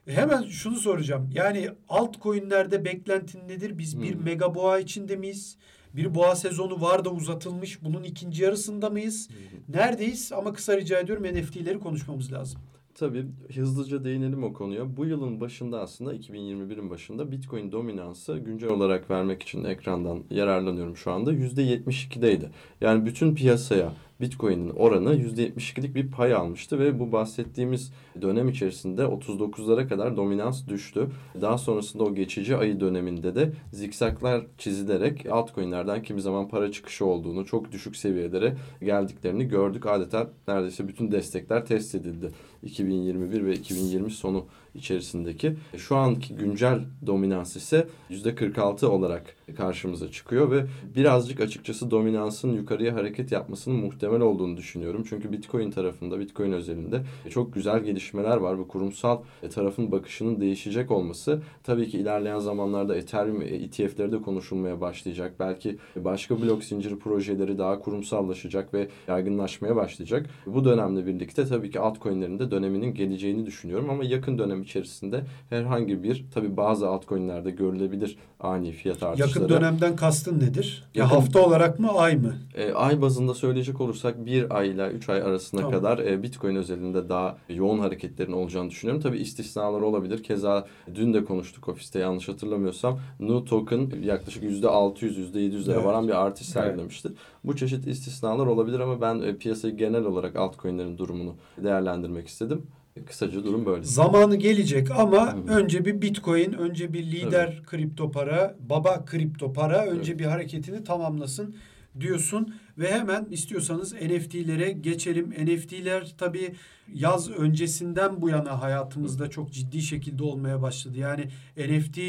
[0.07, 1.29] hemen şunu soracağım.
[1.33, 3.77] Yani altcoin'lerde beklentin nedir?
[3.77, 4.23] Biz bir Hmm.
[4.23, 5.57] mega boğa içinde miyiz?
[5.93, 7.83] Bir boğa sezonu var da uzatılmış.
[7.83, 9.29] Bunun ikinci yarısında mıyız?
[9.69, 10.31] Neredeyiz?
[10.31, 12.61] Ama kısa rica ediyorum NFT'leri konuşmamız lazım.
[12.99, 14.97] Tabii hızlıca değinelim o konuya.
[14.97, 21.11] Bu yılın başında aslında 2021'in başında Bitcoin dominansı güncel olarak vermek için ekrandan yararlanıyorum şu
[21.11, 22.49] anda %72'deydi.
[22.81, 29.87] Yani bütün piyasaya Bitcoin'in oranı %72'lik bir pay almıştı ve bu bahsettiğimiz dönem içerisinde 39'lara
[29.87, 31.07] kadar dominans düştü.
[31.41, 37.45] Daha sonrasında o geçici ayı döneminde de zikzaklar çizilerek altcoin'lerden kimi zaman para çıkışı olduğunu,
[37.45, 39.85] çok düşük seviyelere geldiklerini gördük.
[39.85, 42.31] Adeta neredeyse bütün destekler test edildi.
[42.63, 45.55] 2021 ve 2020 sonu içerisindeki.
[45.77, 53.31] Şu anki güncel dominans ise %46 olarak karşımıza çıkıyor ve birazcık açıkçası dominansın yukarıya hareket
[53.31, 55.03] yapmasının muhtemel olduğunu düşünüyorum.
[55.09, 58.59] Çünkü Bitcoin tarafında, Bitcoin özelinde çok güzel gelişmeler var.
[58.59, 59.21] Bu kurumsal
[59.53, 65.33] tarafın bakışının değişecek olması tabii ki ilerleyen zamanlarda Ethereum ETF'leri de konuşulmaya başlayacak.
[65.39, 70.29] Belki başka blok zinciri projeleri daha kurumsallaşacak ve yaygınlaşmaya başlayacak.
[70.45, 76.03] Bu dönemle birlikte tabii ki altcoin'lerin de döneminin geleceğini düşünüyorum ama yakın dönem içerisinde herhangi
[76.03, 79.29] bir tabii bazı altcoin'lerde görülebilir ani fiyat artışları.
[79.29, 80.83] Yakın dönemden kastın nedir?
[80.95, 82.33] Ya Yakın- hafta olarak mı ay mı?
[82.55, 85.75] E, ay bazında söyleyecek olursak bir ay ile üç ay arasına Tamam.
[85.75, 89.01] kadar e, Bitcoin özelinde daha yoğun hareketlerin olacağını düşünüyorum.
[89.03, 90.23] Tabii istisnalar olabilir.
[90.23, 92.99] Keza dün de konuştuk ofiste yanlış hatırlamıyorsam.
[93.19, 95.85] Nu Token yaklaşık %600, %700'lere Evet.
[95.85, 97.09] varan bir artış sergilemişti.
[97.43, 102.63] Bu çeşit istisnalar olabilir ama ben e, piyasayı genel olarak altcoin'lerin durumunu değerlendirmek istedim.
[103.05, 103.83] Kısaca durum böyle.
[103.83, 105.37] Zamanı gelecek ama Hı.
[105.47, 111.55] önce bir Bitcoin, önce bir lider kripto para, baba kripto para önce bir hareketini tamamlasın
[112.01, 115.29] diyorsun ve hemen istiyorsanız NFT'lere geçelim.
[115.29, 116.55] NFT'ler tabii
[116.93, 120.97] yaz öncesinden bu yana hayatımızda çok ciddi şekilde olmaya başladı.
[120.97, 121.99] Yani NFT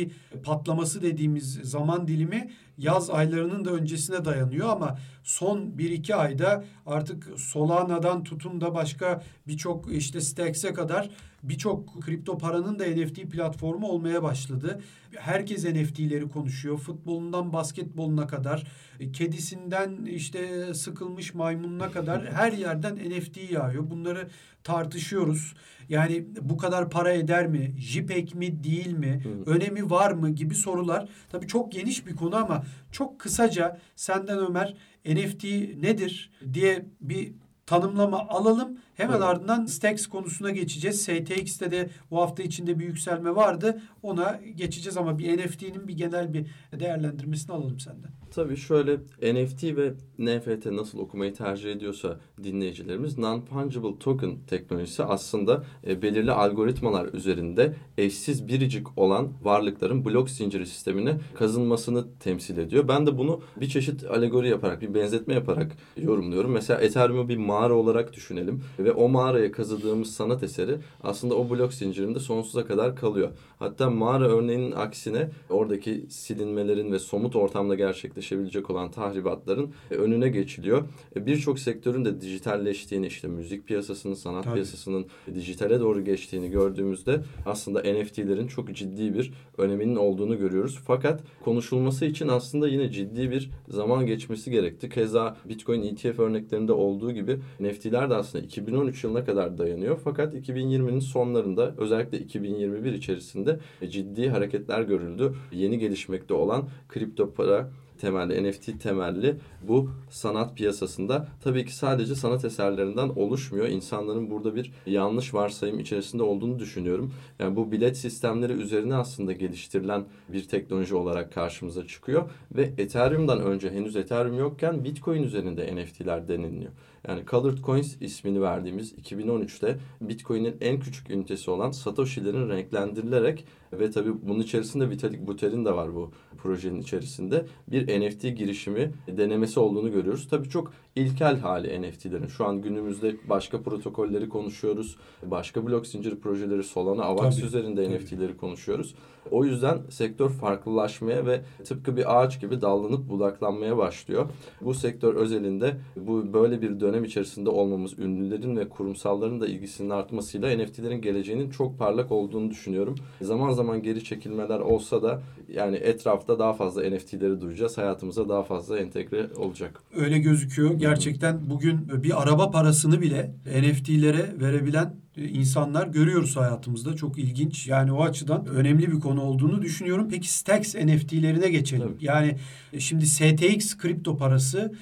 [0.44, 8.24] patlaması dediğimiz zaman dilimi yaz aylarının da öncesine dayanıyor ama son 1-2 ayda artık Solana'dan
[8.24, 11.10] tutun da başka birçok işte Stacks'e kadar
[11.42, 14.80] birçok kripto paranın da NFT platformu olmaya başladı.
[15.16, 16.78] Herkes NFT'leri konuşuyor.
[16.78, 18.66] Futbolundan basketboluna kadar,
[19.00, 23.90] e, kedisinden işte sıkılmış maymununa kadar her yerden NFT yağıyor.
[23.90, 24.28] Bunları
[24.64, 25.54] tartışıyoruz.
[25.88, 27.74] Yani bu kadar para eder mi?
[27.78, 29.22] JPEG mi değil mi?
[29.24, 29.50] Hı.
[29.50, 31.08] Önemi var mı gibi sorular.
[31.32, 34.74] Tabii çok geniş bir konu ama çok kısaca senden Ömer
[35.06, 35.44] NFT
[35.82, 37.32] nedir diye bir
[37.70, 38.78] tanımlama alalım.
[38.94, 39.22] Hemen Evet.
[39.22, 41.02] ardından Stacks konusuna geçeceğiz.
[41.02, 43.82] STX'te de bu hafta içinde bir yükselme vardı.
[44.02, 46.46] Ona geçeceğiz ama bir NFT'nin bir genel bir
[46.80, 48.10] değerlendirmesini alalım senden.
[48.34, 48.96] Tabii şöyle
[49.34, 57.12] NFT ve NFT nasıl okumayı tercih ediyorsa dinleyicilerimiz non-fungible token teknolojisi aslında e, belirli algoritmalar
[57.12, 62.88] üzerinde eşsiz biricik olan varlıkların blok zinciri sistemine kazınmasını temsil ediyor.
[62.88, 66.50] Ben de bunu bir çeşit alegori yaparak, bir benzetme yaparak yorumluyorum.
[66.50, 71.74] Mesela Ethereum'u bir mağara olarak düşünelim ve o mağaraya kazıdığımız sanat eseri aslında o blok
[71.74, 73.30] zincirinde sonsuza kadar kalıyor.
[73.58, 77.74] Hatta mağara örneğinin aksine oradaki silinmelerin ve somut ortamda
[78.20, 80.84] gerçekleşebilecek olan tahribatların e, önüne geçiliyor.
[81.16, 84.54] E, Birçok sektörün de dijitalleştiğini işte müzik piyasasının, sanat Tabii.
[84.54, 90.78] piyasasının dijitale doğru geçtiğini gördüğümüzde aslında NFT'lerin çok ciddi bir öneminin olduğunu görüyoruz.
[90.86, 94.88] Fakat konuşulması için aslında yine ciddi bir zaman geçmesi gerekti.
[94.88, 99.98] Keza Bitcoin ETF örneklerinde olduğu gibi NFT'ler de aslında 2013 yılına kadar dayanıyor.
[100.04, 105.34] Fakat 2020'nin sonlarında özellikle 2021 içerisinde ciddi hareketler görüldü.
[105.52, 107.70] Yeni gelişmekte olan kripto para
[108.00, 113.68] temelli, NFT temelli bu sanat piyasasında tabii ki sadece sanat eserlerinden oluşmuyor.
[113.68, 117.12] İnsanların burada bir yanlış varsayım içerisinde olduğunu düşünüyorum.
[117.38, 123.70] Yani bu bilet sistemleri üzerine aslında geliştirilen bir teknoloji olarak karşımıza çıkıyor ve Ethereum'dan önce
[123.70, 126.72] henüz Ethereum yokken Bitcoin üzerinde NFT'ler deniliyor.
[127.08, 134.12] Yani Colored Coins ismini verdiğimiz 2013'te Bitcoin'in en küçük ünitesi olan Satoshi'lerin renklendirilerek ve tabii
[134.22, 140.28] bunun içerisinde Vitalik Buterin de var bu projenin içerisinde bir NFT girişimi denemesi olduğunu görüyoruz.
[140.28, 142.26] Tabii çok ilkel hali NFT'lerin.
[142.26, 144.96] Şu an günümüzde başka protokolleri konuşuyoruz.
[145.22, 147.96] Başka blok zinciri projeleri Solana, Avax Tabii, üzerinde tabii.
[147.96, 148.94] NFT'leri konuşuyoruz.
[149.30, 154.26] O yüzden sektör farklılaşmaya ve tıpkı bir ağaç gibi dallanıp budaklanmaya başlıyor.
[154.60, 160.56] Bu sektör özelinde bu böyle bir dönem içerisinde olmamız ünlülerin ve kurumsalların da ilgisinin artmasıyla
[160.56, 162.94] NFT'lerin geleceğinin çok parlak olduğunu düşünüyorum.
[163.22, 167.78] Zaman zaman geri çekilmeler olsa da yani etrafta daha fazla NFT'leri duyacağız.
[167.78, 169.82] Hayatımıza daha fazla entegre olacak.
[169.96, 170.79] Öyle gözüküyor.
[170.80, 176.96] Gerçekten bugün bir araba parasını bile NFT'lere verebilen e, insanlar görüyoruz hayatımızda.
[176.96, 177.66] Çok ilginç.
[177.66, 180.08] Yani o açıdan önemli bir konu olduğunu düşünüyorum.
[180.10, 181.88] Peki Stacks NFT'lerine geçelim.
[181.88, 182.04] Tabii.
[182.04, 182.36] Yani
[182.72, 184.72] e, şimdi STX kripto parası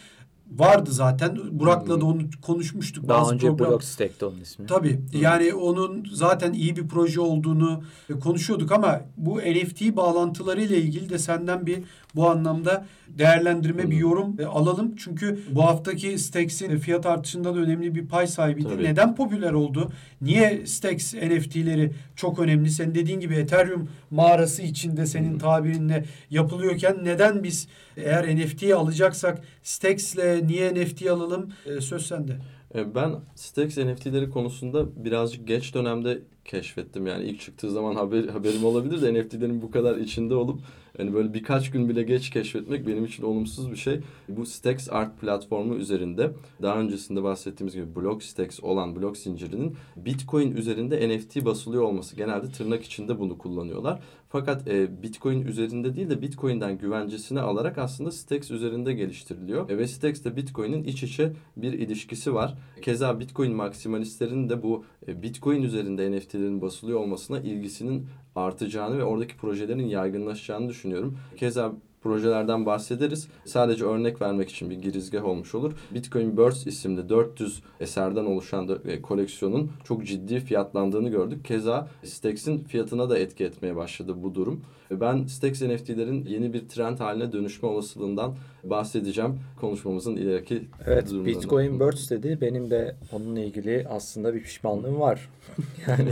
[0.57, 1.39] vardı zaten.
[1.51, 3.09] Burak'la da onu konuşmuştuk.
[3.09, 3.71] Daha bazı önce program.
[3.71, 4.67] Blockstack'ti onun ismi.
[4.67, 5.01] Tabii.
[5.13, 11.19] Yani onun zaten iyi bir proje olduğunu e, konuşuyorduk ama bu NFT bağlantılarıyla ilgili de
[11.19, 11.79] senden bir
[12.15, 14.97] bu anlamda değerlendirme bir yorum e, alalım.
[14.97, 18.68] Çünkü bu haftaki Stex'in fiyat artışında da önemli bir pay sahibiydi.
[18.68, 18.85] Tabii.
[18.85, 19.93] Neden popüler oldu?
[20.20, 22.70] Niye Stex NFT'leri çok önemli?
[22.70, 27.68] Senin dediğin gibi Ethereum mağarası içinde senin tabirinle yapılıyorken neden biz
[28.05, 31.53] eğer NFT'yi alacaksak Stex'le niye NFT alalım?
[31.66, 32.38] E, söz sende.
[32.74, 37.07] E, Ben Stax NFT'leri konusunda birazcık geç dönemde keşfettim.
[37.07, 40.61] Yani ilk çıktığı zaman haber, haberim olabilir de NFT'lerin bu kadar içinde olup
[40.96, 44.01] hani böyle birkaç gün bile geç keşfetmek benim için olumsuz bir şey.
[44.28, 46.30] Bu Stax Art platformu üzerinde
[46.62, 52.16] daha öncesinde bahsettiğimiz gibi blok Stax olan blok zincirinin Bitcoin üzerinde NFT basılıyor olması.
[52.16, 54.01] Genelde tırnak içinde bunu kullanıyorlar.
[54.29, 59.70] Fakat e, Bitcoin üzerinde değil de Bitcoin'den güvencesini alarak aslında Stax üzerinde geliştiriliyor.
[59.70, 62.55] E, ve ile Bitcoin'in iç içe bir ilişkisi var.
[62.83, 68.07] Keza Bitcoin maksimalistlerin de bu e, Bitcoin üzerinde NFT'lerin basılıyor olmasına ilgisinin
[68.37, 71.18] artacağını ve oradaki projelerin yaygınlaşacağını düşünüyorum.
[71.37, 71.72] Keza
[72.03, 73.28] projelerden bahsederiz.
[73.44, 75.72] Sadece örnek vermek için bir girizgah olmuş olur.
[75.94, 81.44] Bitcoin Burst isimli 400 eserden oluşan da, e, koleksiyonun çok ciddi fiyatlandığını gördük.
[81.44, 84.64] Keza Stax'in fiyatına da etki etmeye başladı bu durum.
[84.90, 88.34] Ve Ben Stax NFT'lerin yeni bir trend haline dönüşme olasılığından
[88.64, 91.12] bahsedeceğim konuşmamızın ileriki Evet.
[91.12, 92.38] Bitcoin Birds dedi.
[92.40, 95.28] Benim de onunla ilgili aslında bir pişmanlığım var.
[95.86, 96.11] yani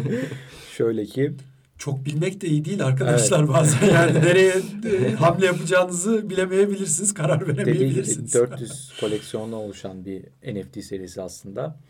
[0.73, 1.33] şöyle ki
[1.79, 3.89] Çok bilmek de iyi değil arkadaşlar bazen.
[3.89, 4.55] Yani nereye
[4.93, 8.35] e, hamle yapacağınızı bilemeyebilirsiniz, karar veremeyebilirsiniz.
[8.35, 10.25] 400 koleksiyonla oluşan bir
[10.55, 11.81] NFT serisi aslında.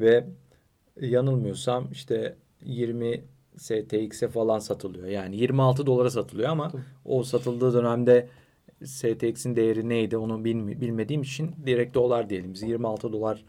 [0.00, 0.26] Ve
[1.00, 3.24] yanılmıyorsam işte 20
[3.56, 5.06] STX'e falan satılıyor.
[5.06, 6.72] Yani 26 dolara satılıyor ama
[7.04, 8.28] o satıldığı dönemde
[8.84, 12.52] STX'in değeri neydi onu bilmediğim için direkt dolar diyelim.
[12.52, 13.44] Biz 26 dolar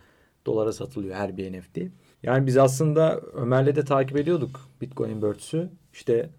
[0.46, 1.78] dolara satılıyor her bir NFT.
[2.26, 5.70] Yani biz aslında Ömer'le de takip ediyorduk Bitcoin Birds'ü.
[5.94, 6.30] İşte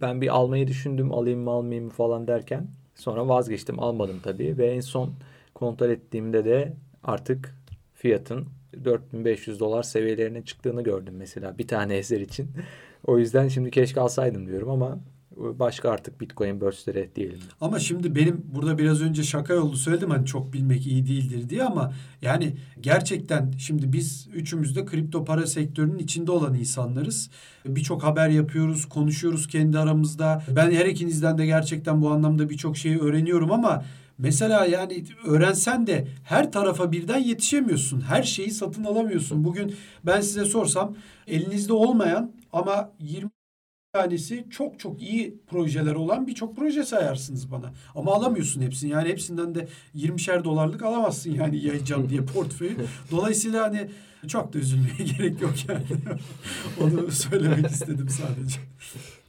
[0.00, 4.66] ben bir almayı düşündüm alayım mı almayayım mı falan derken sonra vazgeçtim almadım tabii ve
[4.66, 5.14] en son
[5.54, 6.72] kontrol ettiğimde de
[7.04, 7.54] artık
[7.94, 8.46] fiyatın
[8.84, 12.48] 4500 dolar seviyelerine çıktığını gördüm mesela bir tane eser için.
[13.06, 14.98] O yüzden şimdi keşke alsaydım diyorum ama
[15.40, 17.38] başka artık Bitcoin Birds'lere diyelim.
[17.60, 21.64] Ama şimdi benim burada biraz önce şaka yolu söyledim hani çok bilmek iyi değildir diye
[21.64, 27.30] ama yani gerçekten şimdi biz üçümüz de kripto para sektörünün içinde olan insanlarız.
[27.66, 30.42] Birçok haber yapıyoruz, konuşuyoruz kendi aramızda.
[30.56, 33.84] Ben her ikinizden de gerçekten bu anlamda birçok şeyi öğreniyorum ama
[34.22, 38.00] Mesela yani öğrensen de her tarafa birden yetişemiyorsun.
[38.00, 39.44] Her şeyi satın alamıyorsun.
[39.44, 39.74] Bugün
[40.06, 43.30] ben size sorsam elinizde olmayan ama 20
[44.00, 47.72] tanesi çok çok iyi projeler olan birçok proje sayarsınız bana.
[47.94, 48.90] Ama alamıyorsun hepsini.
[48.90, 52.76] Yani hepsinden de 20'şer dolarlık alamazsın yani yayacağım diye portföyü.
[53.10, 53.90] Dolayısıyla hani
[54.28, 55.84] çok da üzülmeye gerek yok yani.
[56.80, 58.60] Onu söylemek istedim sadece.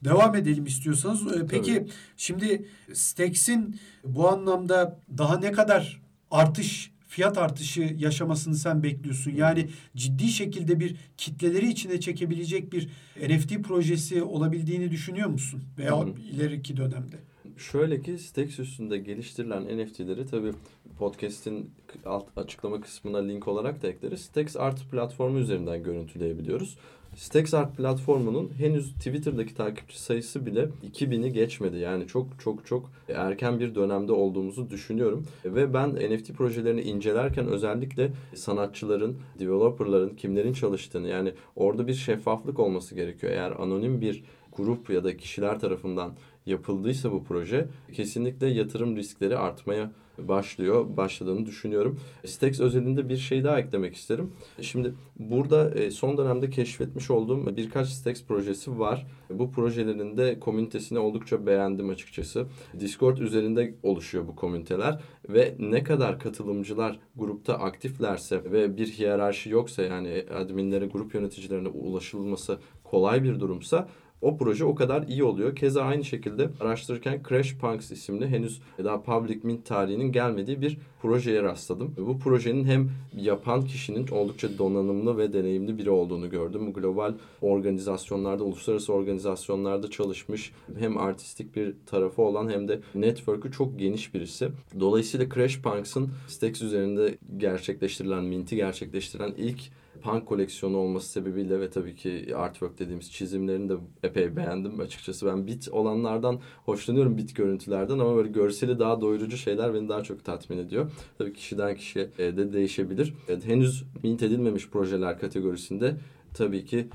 [0.03, 1.35] Devam edelim istiyorsanız.
[1.37, 1.89] Ee, Peki Tabii.
[2.17, 6.01] şimdi Stex'in bu anlamda daha ne kadar
[6.31, 9.31] artış fiyat artışı yaşamasını sen bekliyorsun?
[9.31, 12.89] Yani ciddi şekilde bir kitleleri içine çekebilecek bir
[13.29, 15.63] NFT projesi olabildiğini düşünüyor musun?
[15.77, 16.13] Veya Hı hı.
[16.33, 17.15] ileriki dönemde?
[17.57, 20.53] Şöyle ki Stax üstünde geliştirilen NFT'leri tabii
[20.99, 21.71] podcast'in
[22.05, 24.21] alt açıklama kısmına link olarak da ekleriz.
[24.21, 26.77] Stax Art platformu üzerinden görüntüleyebiliyoruz.
[27.15, 31.77] Stax Art platformunun henüz Twitter'daki takipçi sayısı bile 2000'i geçmedi.
[31.77, 35.25] Yani çok çok çok erken bir dönemde olduğumuzu düşünüyorum.
[35.45, 42.95] Ve ben NFT projelerini incelerken özellikle sanatçıların, developerların kimlerin çalıştığını yani orada bir şeffaflık olması
[42.95, 43.33] gerekiyor.
[43.33, 44.23] Eğer anonim bir
[44.57, 46.11] grup ya da kişiler tarafından
[46.45, 51.99] yapıldıysa bu proje kesinlikle yatırım riskleri artmaya başlıyor, başladığını düşünüyorum.
[52.25, 54.31] Stax özelinde bir şey daha eklemek isterim.
[54.61, 59.07] Şimdi burada e, son dönemde keşfetmiş olduğum birkaç Stax projesi var.
[59.29, 62.45] Bu projelerin de komünitesini oldukça beğendim açıkçası.
[62.79, 69.81] Discord üzerinde oluşuyor bu komüniteler ve ne kadar katılımcılar grupta aktiflerse ve bir hiyerarşi yoksa
[69.81, 73.87] yani adminlere, grup yöneticilerine ulaşılması kolay bir durumsa
[74.21, 75.55] o proje o kadar iyi oluyor.
[75.55, 81.43] Keza aynı şekilde araştırırken Crash Punks isimli henüz daha public mint tarihinin gelmediği bir projeye
[81.43, 81.95] rastladım.
[81.97, 86.73] Bu projenin hem yapan kişinin oldukça donanımlı ve deneyimli biri olduğunu gördüm.
[86.73, 94.13] Global organizasyonlarda, uluslararası organizasyonlarda çalışmış hem artistik bir tarafı olan hem de network'ü çok geniş
[94.13, 94.49] birisi.
[94.79, 99.61] Dolayısıyla Crash Punks'ın Stacks üzerinde gerçekleştirilen, minti gerçekleştirilen ilk
[100.01, 103.73] punk koleksiyonu olması sebebiyle ve tabii ki artwork dediğimiz çizimlerini de
[104.03, 105.25] epey beğendim açıkçası.
[105.25, 110.25] Ben bit olanlardan hoşlanıyorum bit görüntülerden ama böyle görseli daha doyurucu şeyler beni daha çok
[110.25, 110.91] tatmin ediyor.
[111.17, 113.13] Tabii kişiden kişiye e, de değişebilir.
[113.27, 115.95] Evet, henüz mint edilmemiş projeler kategorisinde
[116.33, 116.87] tabii ki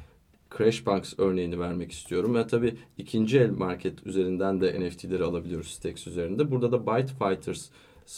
[0.58, 2.34] Crash Punks örneğini vermek istiyorum.
[2.34, 6.50] Ve tabii ikinci el market üzerinden de NFT'leri alabiliyoruz Stacks üzerinde.
[6.50, 7.68] Burada da Byte Fighters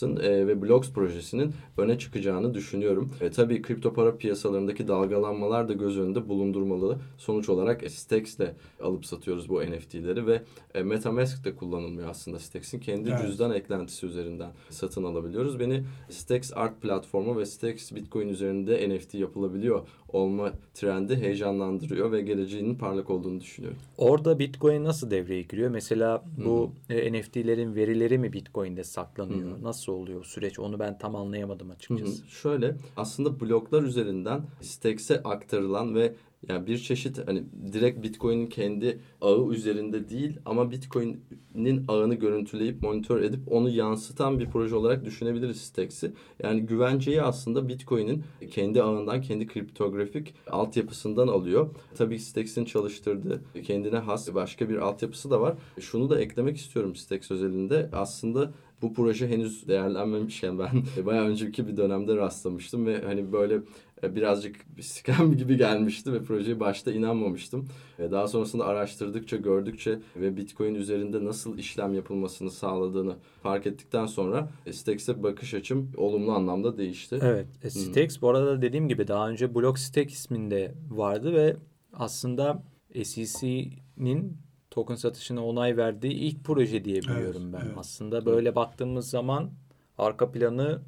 [0.02, 3.10] e, ve Blocks projesinin öne çıkacağını düşünüyorum.
[3.20, 6.98] E, tabii kripto para piyasalarındaki dalgalanmalar da göz önünde bulundurmalı.
[7.18, 10.42] Sonuç olarak Stacks de alıp satıyoruz bu NFT'leri ve
[10.74, 12.80] e, Metamask de kullanılmıyor aslında Stacks'in.
[12.80, 13.22] Kendi evet.
[13.22, 15.60] cüzdan eklentisi üzerinden satın alabiliyoruz.
[15.60, 22.74] Beni Stacks Art platformu ve Stacks Bitcoin üzerinde NFT yapılabiliyor olma trendi heyecanlandırıyor ve geleceğinin
[22.74, 23.78] parlak olduğunu düşünüyorum.
[23.98, 25.70] Orada Bitcoin nasıl devreye giriyor?
[25.70, 26.96] Mesela bu hmm.
[26.96, 29.56] e, NFT'lerin verileri mi Bitcoin'de saklanıyor?
[29.56, 29.64] Hmm.
[29.64, 30.58] Nasıl oluyor süreç?
[30.58, 32.22] Onu ben tam anlayamadım açıkçası.
[32.22, 32.28] Hmm.
[32.28, 36.14] Şöyle aslında bloklar üzerinden Stacks'e aktarılan ve
[36.48, 43.22] yani bir çeşit hani direkt Bitcoin'in kendi ağı üzerinde değil ama Bitcoin'in ağını görüntüleyip monitör
[43.22, 46.12] edip onu yansıtan bir proje olarak düşünebiliriz Stacks'i.
[46.42, 51.70] Yani güvenceyi aslında Bitcoin'in kendi ağından, kendi kriptografik altyapısından alıyor.
[51.96, 55.54] Tabii Stacks'in çalıştırdığı kendine has başka bir altyapısı da var.
[55.80, 57.90] Şunu da eklemek istiyorum Stacks özelinde.
[57.92, 58.52] Aslında
[58.82, 60.70] bu proje henüz değerlenmemişken ben
[61.06, 63.60] bayağı önceki bir dönemde rastlamıştım ve hani böyle
[64.02, 67.68] e, birazcık bir scam gibi gelmişti ve projeye başta inanmamıştım.
[67.98, 74.50] E, daha sonrasında araştırdıkça, gördükçe ve Bitcoin üzerinde nasıl işlem yapılmasını sağladığını fark ettikten sonra
[74.66, 77.18] e, Stacks'e bakış açım olumlu anlamda değişti.
[77.22, 78.22] Evet, Stacks hmm.
[78.22, 81.56] bu arada dediğim gibi daha önce Blockstack isminde vardı ve
[81.92, 82.62] aslında
[83.04, 84.47] SEC'nin
[84.78, 87.66] token satışına onay verdiği ilk proje diye biliyorum evet, ben.
[87.66, 87.78] Evet.
[87.78, 89.50] Aslında böyle baktığımız zaman
[89.98, 90.80] arka planı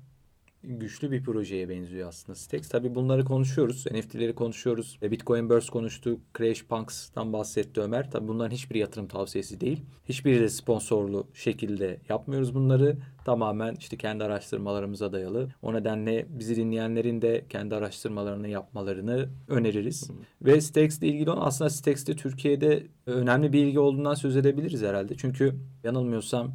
[0.62, 2.68] güçlü bir projeye benziyor aslında Stacks.
[2.68, 3.86] Tabii bunları konuşuyoruz.
[3.86, 4.98] NFT'leri konuşuyoruz.
[5.02, 6.20] ve Bitcoin Burst konuştuk.
[6.38, 8.10] Crash Punks'tan bahsetti Ömer.
[8.10, 9.82] Tabii bunların hiçbir yatırım tavsiyesi değil.
[10.04, 12.96] Hiçbiri de sponsorlu şekilde yapmıyoruz bunları.
[13.24, 15.48] Tamamen işte kendi araştırmalarımıza dayalı.
[15.62, 20.10] O nedenle bizi dinleyenlerin de kendi araştırmalarını yapmalarını öneririz.
[20.10, 20.14] Hı.
[20.42, 25.14] Ve Stacks ile ilgili olan aslında Stacks'te Türkiye'de önemli bir ilgi olduğundan söz edebiliriz herhalde.
[25.16, 25.54] Çünkü
[25.84, 26.54] yanılmıyorsam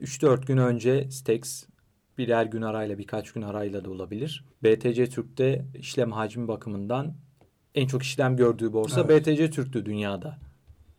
[0.00, 1.64] 3-4 gün önce Stacks
[2.20, 4.44] birer gün arayla birkaç gün arayla da olabilir.
[4.62, 7.14] BTC Türk'te işlem hacmi bakımından
[7.74, 9.26] en çok işlem gördüğü borsa evet.
[9.26, 10.38] BTC Türk'tü dünyada.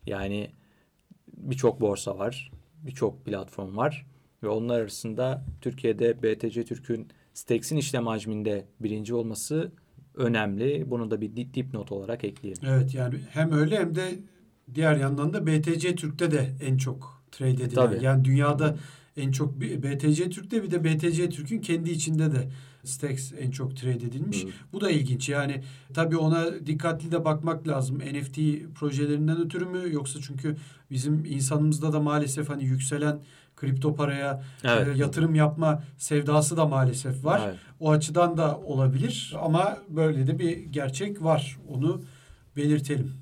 [0.06, 0.52] Yani
[1.38, 2.52] birçok borsa var,
[2.84, 4.06] birçok platform var
[4.44, 9.72] ve onlar arasında Türkiye'de BTC Türk'ün Stacks'in işlem hacminde birinci olması
[10.16, 10.92] önemli.
[10.92, 12.64] Bunu da bir dipnot olarak ekleyelim.
[12.66, 14.20] Evet yani hem öyle hem de
[14.74, 17.76] diğer yandan da BTC Türk'te de en çok trade edilen.
[17.76, 18.04] Tabii.
[18.04, 18.76] Yani dünyada
[19.18, 22.50] en çok BTC Türk'te bir de BTC Türk'ün kendi içinde de
[22.84, 24.44] Stacks en çok trade edilmiş.
[24.44, 24.48] Hı.
[24.74, 25.30] Bu da ilginç.
[25.30, 28.00] Yani tabii ona dikkatli de bakmak lazım.
[28.00, 28.40] NFT
[28.76, 30.58] projelerinden ötürü mü yoksa çünkü
[30.92, 33.22] bizim insanımızda da maalesef hani yükselen
[33.56, 34.88] kripto paraya evet.
[34.88, 37.42] e, yatırım yapma sevdası da maalesef var.
[37.46, 37.56] Evet.
[37.80, 41.58] O açıdan da olabilir ama böyle de bir gerçek var.
[41.70, 42.02] Onu
[42.56, 43.14] belirtelim.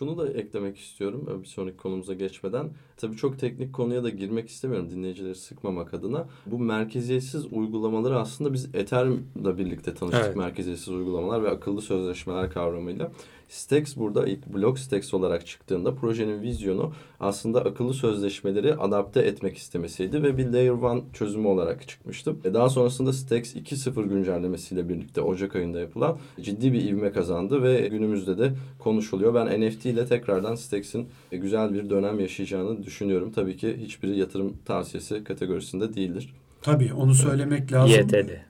[0.00, 2.70] Şunu da eklemek istiyorum bir sonraki konumuza geçmeden.
[2.96, 6.28] Tabii çok teknik konuya da girmek istemiyorum dinleyicileri sıkmamak adına.
[6.46, 10.24] Bu merkeziyetsiz uygulamaları aslında biz Ethereum'la birlikte tanıştık.
[10.24, 10.36] Evet.
[10.36, 13.12] Merkeziyetsiz uygulamalar ve akıllı sözleşmeler kavramıyla.
[13.50, 20.22] Stacks burada ilk blok Stacks olarak çıktığında projenin vizyonu aslında akıllı sözleşmeleri adapte etmek istemesiydi
[20.22, 22.36] ve bir Layer 1 çözümü olarak çıkmıştı.
[22.44, 27.88] E daha sonrasında Stacks 2.0 güncellemesiyle birlikte Ocak ayında yapılan ciddi bir ivme kazandı ve
[27.88, 29.34] günümüzde de konuşuluyor.
[29.34, 33.32] Ben NFT ile tekrardan Stacks'in güzel bir dönem yaşayacağını düşünüyorum.
[33.32, 36.34] Tabii ki hiçbiri yatırım tavsiyesi kategorisinde değildir.
[36.62, 38.00] Tabii onu söylemek lazım.
[38.00, 38.14] YTD.
[38.14, 38.40] Ee,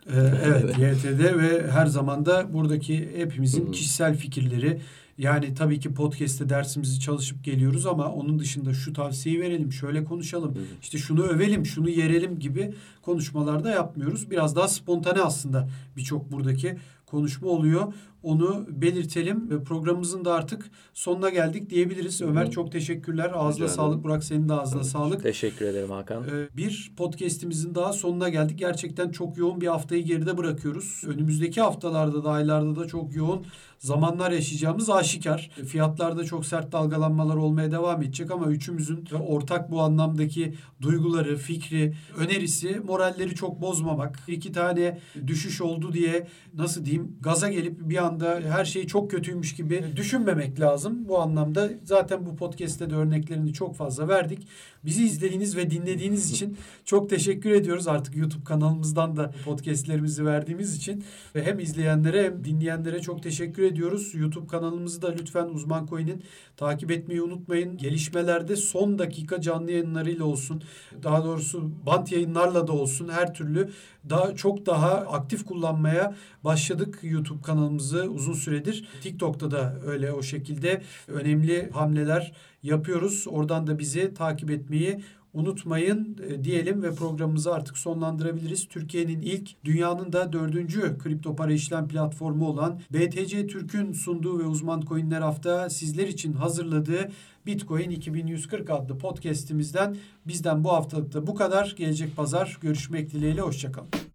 [0.45, 4.81] evet YTD ve her zaman da buradaki hepimizin kişisel fikirleri.
[5.19, 10.55] Yani tabii ki podcast'te dersimizi çalışıp geliyoruz ama onun dışında şu tavsiyeyi verelim, şöyle konuşalım,
[10.83, 14.31] işte şunu övelim, şunu yerelim gibi konuşmalarda yapmıyoruz.
[14.31, 17.93] Biraz daha spontane aslında birçok buradaki konuşma oluyor.
[18.23, 22.23] Onu belirtelim ve programımızın da artık sonuna geldik diyebiliriz.
[22.23, 23.31] Ömer çok teşekkürler.
[23.35, 24.05] Ağzına Rica sağlık.
[24.05, 24.91] Burak senin de ağzına Tabii.
[24.91, 25.23] sağlık.
[25.23, 26.25] Teşekkür ederim Hakan.
[26.25, 28.59] Ee, bir podcast'imizin daha sonuna geldik.
[28.59, 31.03] Gerçekten çok yoğun bir haftayı geride bırakıyoruz.
[31.07, 33.47] Önümüzdeki haftalarda da aylarda da çok yoğun
[33.79, 35.51] zamanlar yaşayacağımız aşikar.
[35.67, 42.81] Fiyatlarda çok sert dalgalanmalar olmaya devam edecek ama üçümüzün ortak bu anlamdaki duyguları, fikri, önerisi,
[42.87, 44.19] moralleri çok bozmamak.
[44.29, 49.11] İki tane düşüş oldu diye nasıl diyeyim gaza gelip bir an anda her şey çok
[49.11, 51.09] kötüymüş gibi düşünmemek lazım.
[51.09, 54.49] Bu anlamda zaten bu podcast'te de örneklerini çok fazla verdik.
[54.85, 57.89] Bizi izlediğiniz ve dinlediğiniz için çok teşekkür ediyoruz.
[57.89, 61.05] Artık YouTube kanalımızdan da podcast'lerimizi verdiğimiz için
[61.35, 64.15] ve hem izleyenlere hem dinleyenlere çok teşekkür ediyoruz.
[64.15, 66.23] YouTube kanalımızı da lütfen Uzman Coin'in
[66.57, 67.77] takip etmeyi unutmayın.
[67.77, 70.63] Gelişmelerde son dakika canlı yayınlarıyla olsun.
[71.03, 73.09] Daha doğrusu bant yayınlarla da olsun.
[73.09, 73.71] Her türlü
[74.11, 78.89] daha çok daha aktif kullanmaya başladık YouTube kanalımızı uzun süredir.
[79.03, 82.33] TikTok'ta da öyle o şekilde önemli hamleler
[82.63, 83.25] yapıyoruz.
[83.29, 85.01] Oradan da bizi takip etmeyi
[85.35, 88.69] unutmayın e, diyelim ve programımızı artık sonlandırabiliriz.
[88.69, 94.81] Türkiye'nin ilk dünyanın da dördüncü kripto para işlem platformu olan BTC Türk'ün sunduğu ve uzman
[94.81, 97.11] coinler hafta sizler için hazırladığı
[97.47, 99.97] Bitcoin 2140 adlı podcast'imizden
[100.27, 101.75] bizden bu haftalıkta bu kadar.
[101.77, 104.10] Gelecek pazar görüşmek dileğiyle hoşçakalın.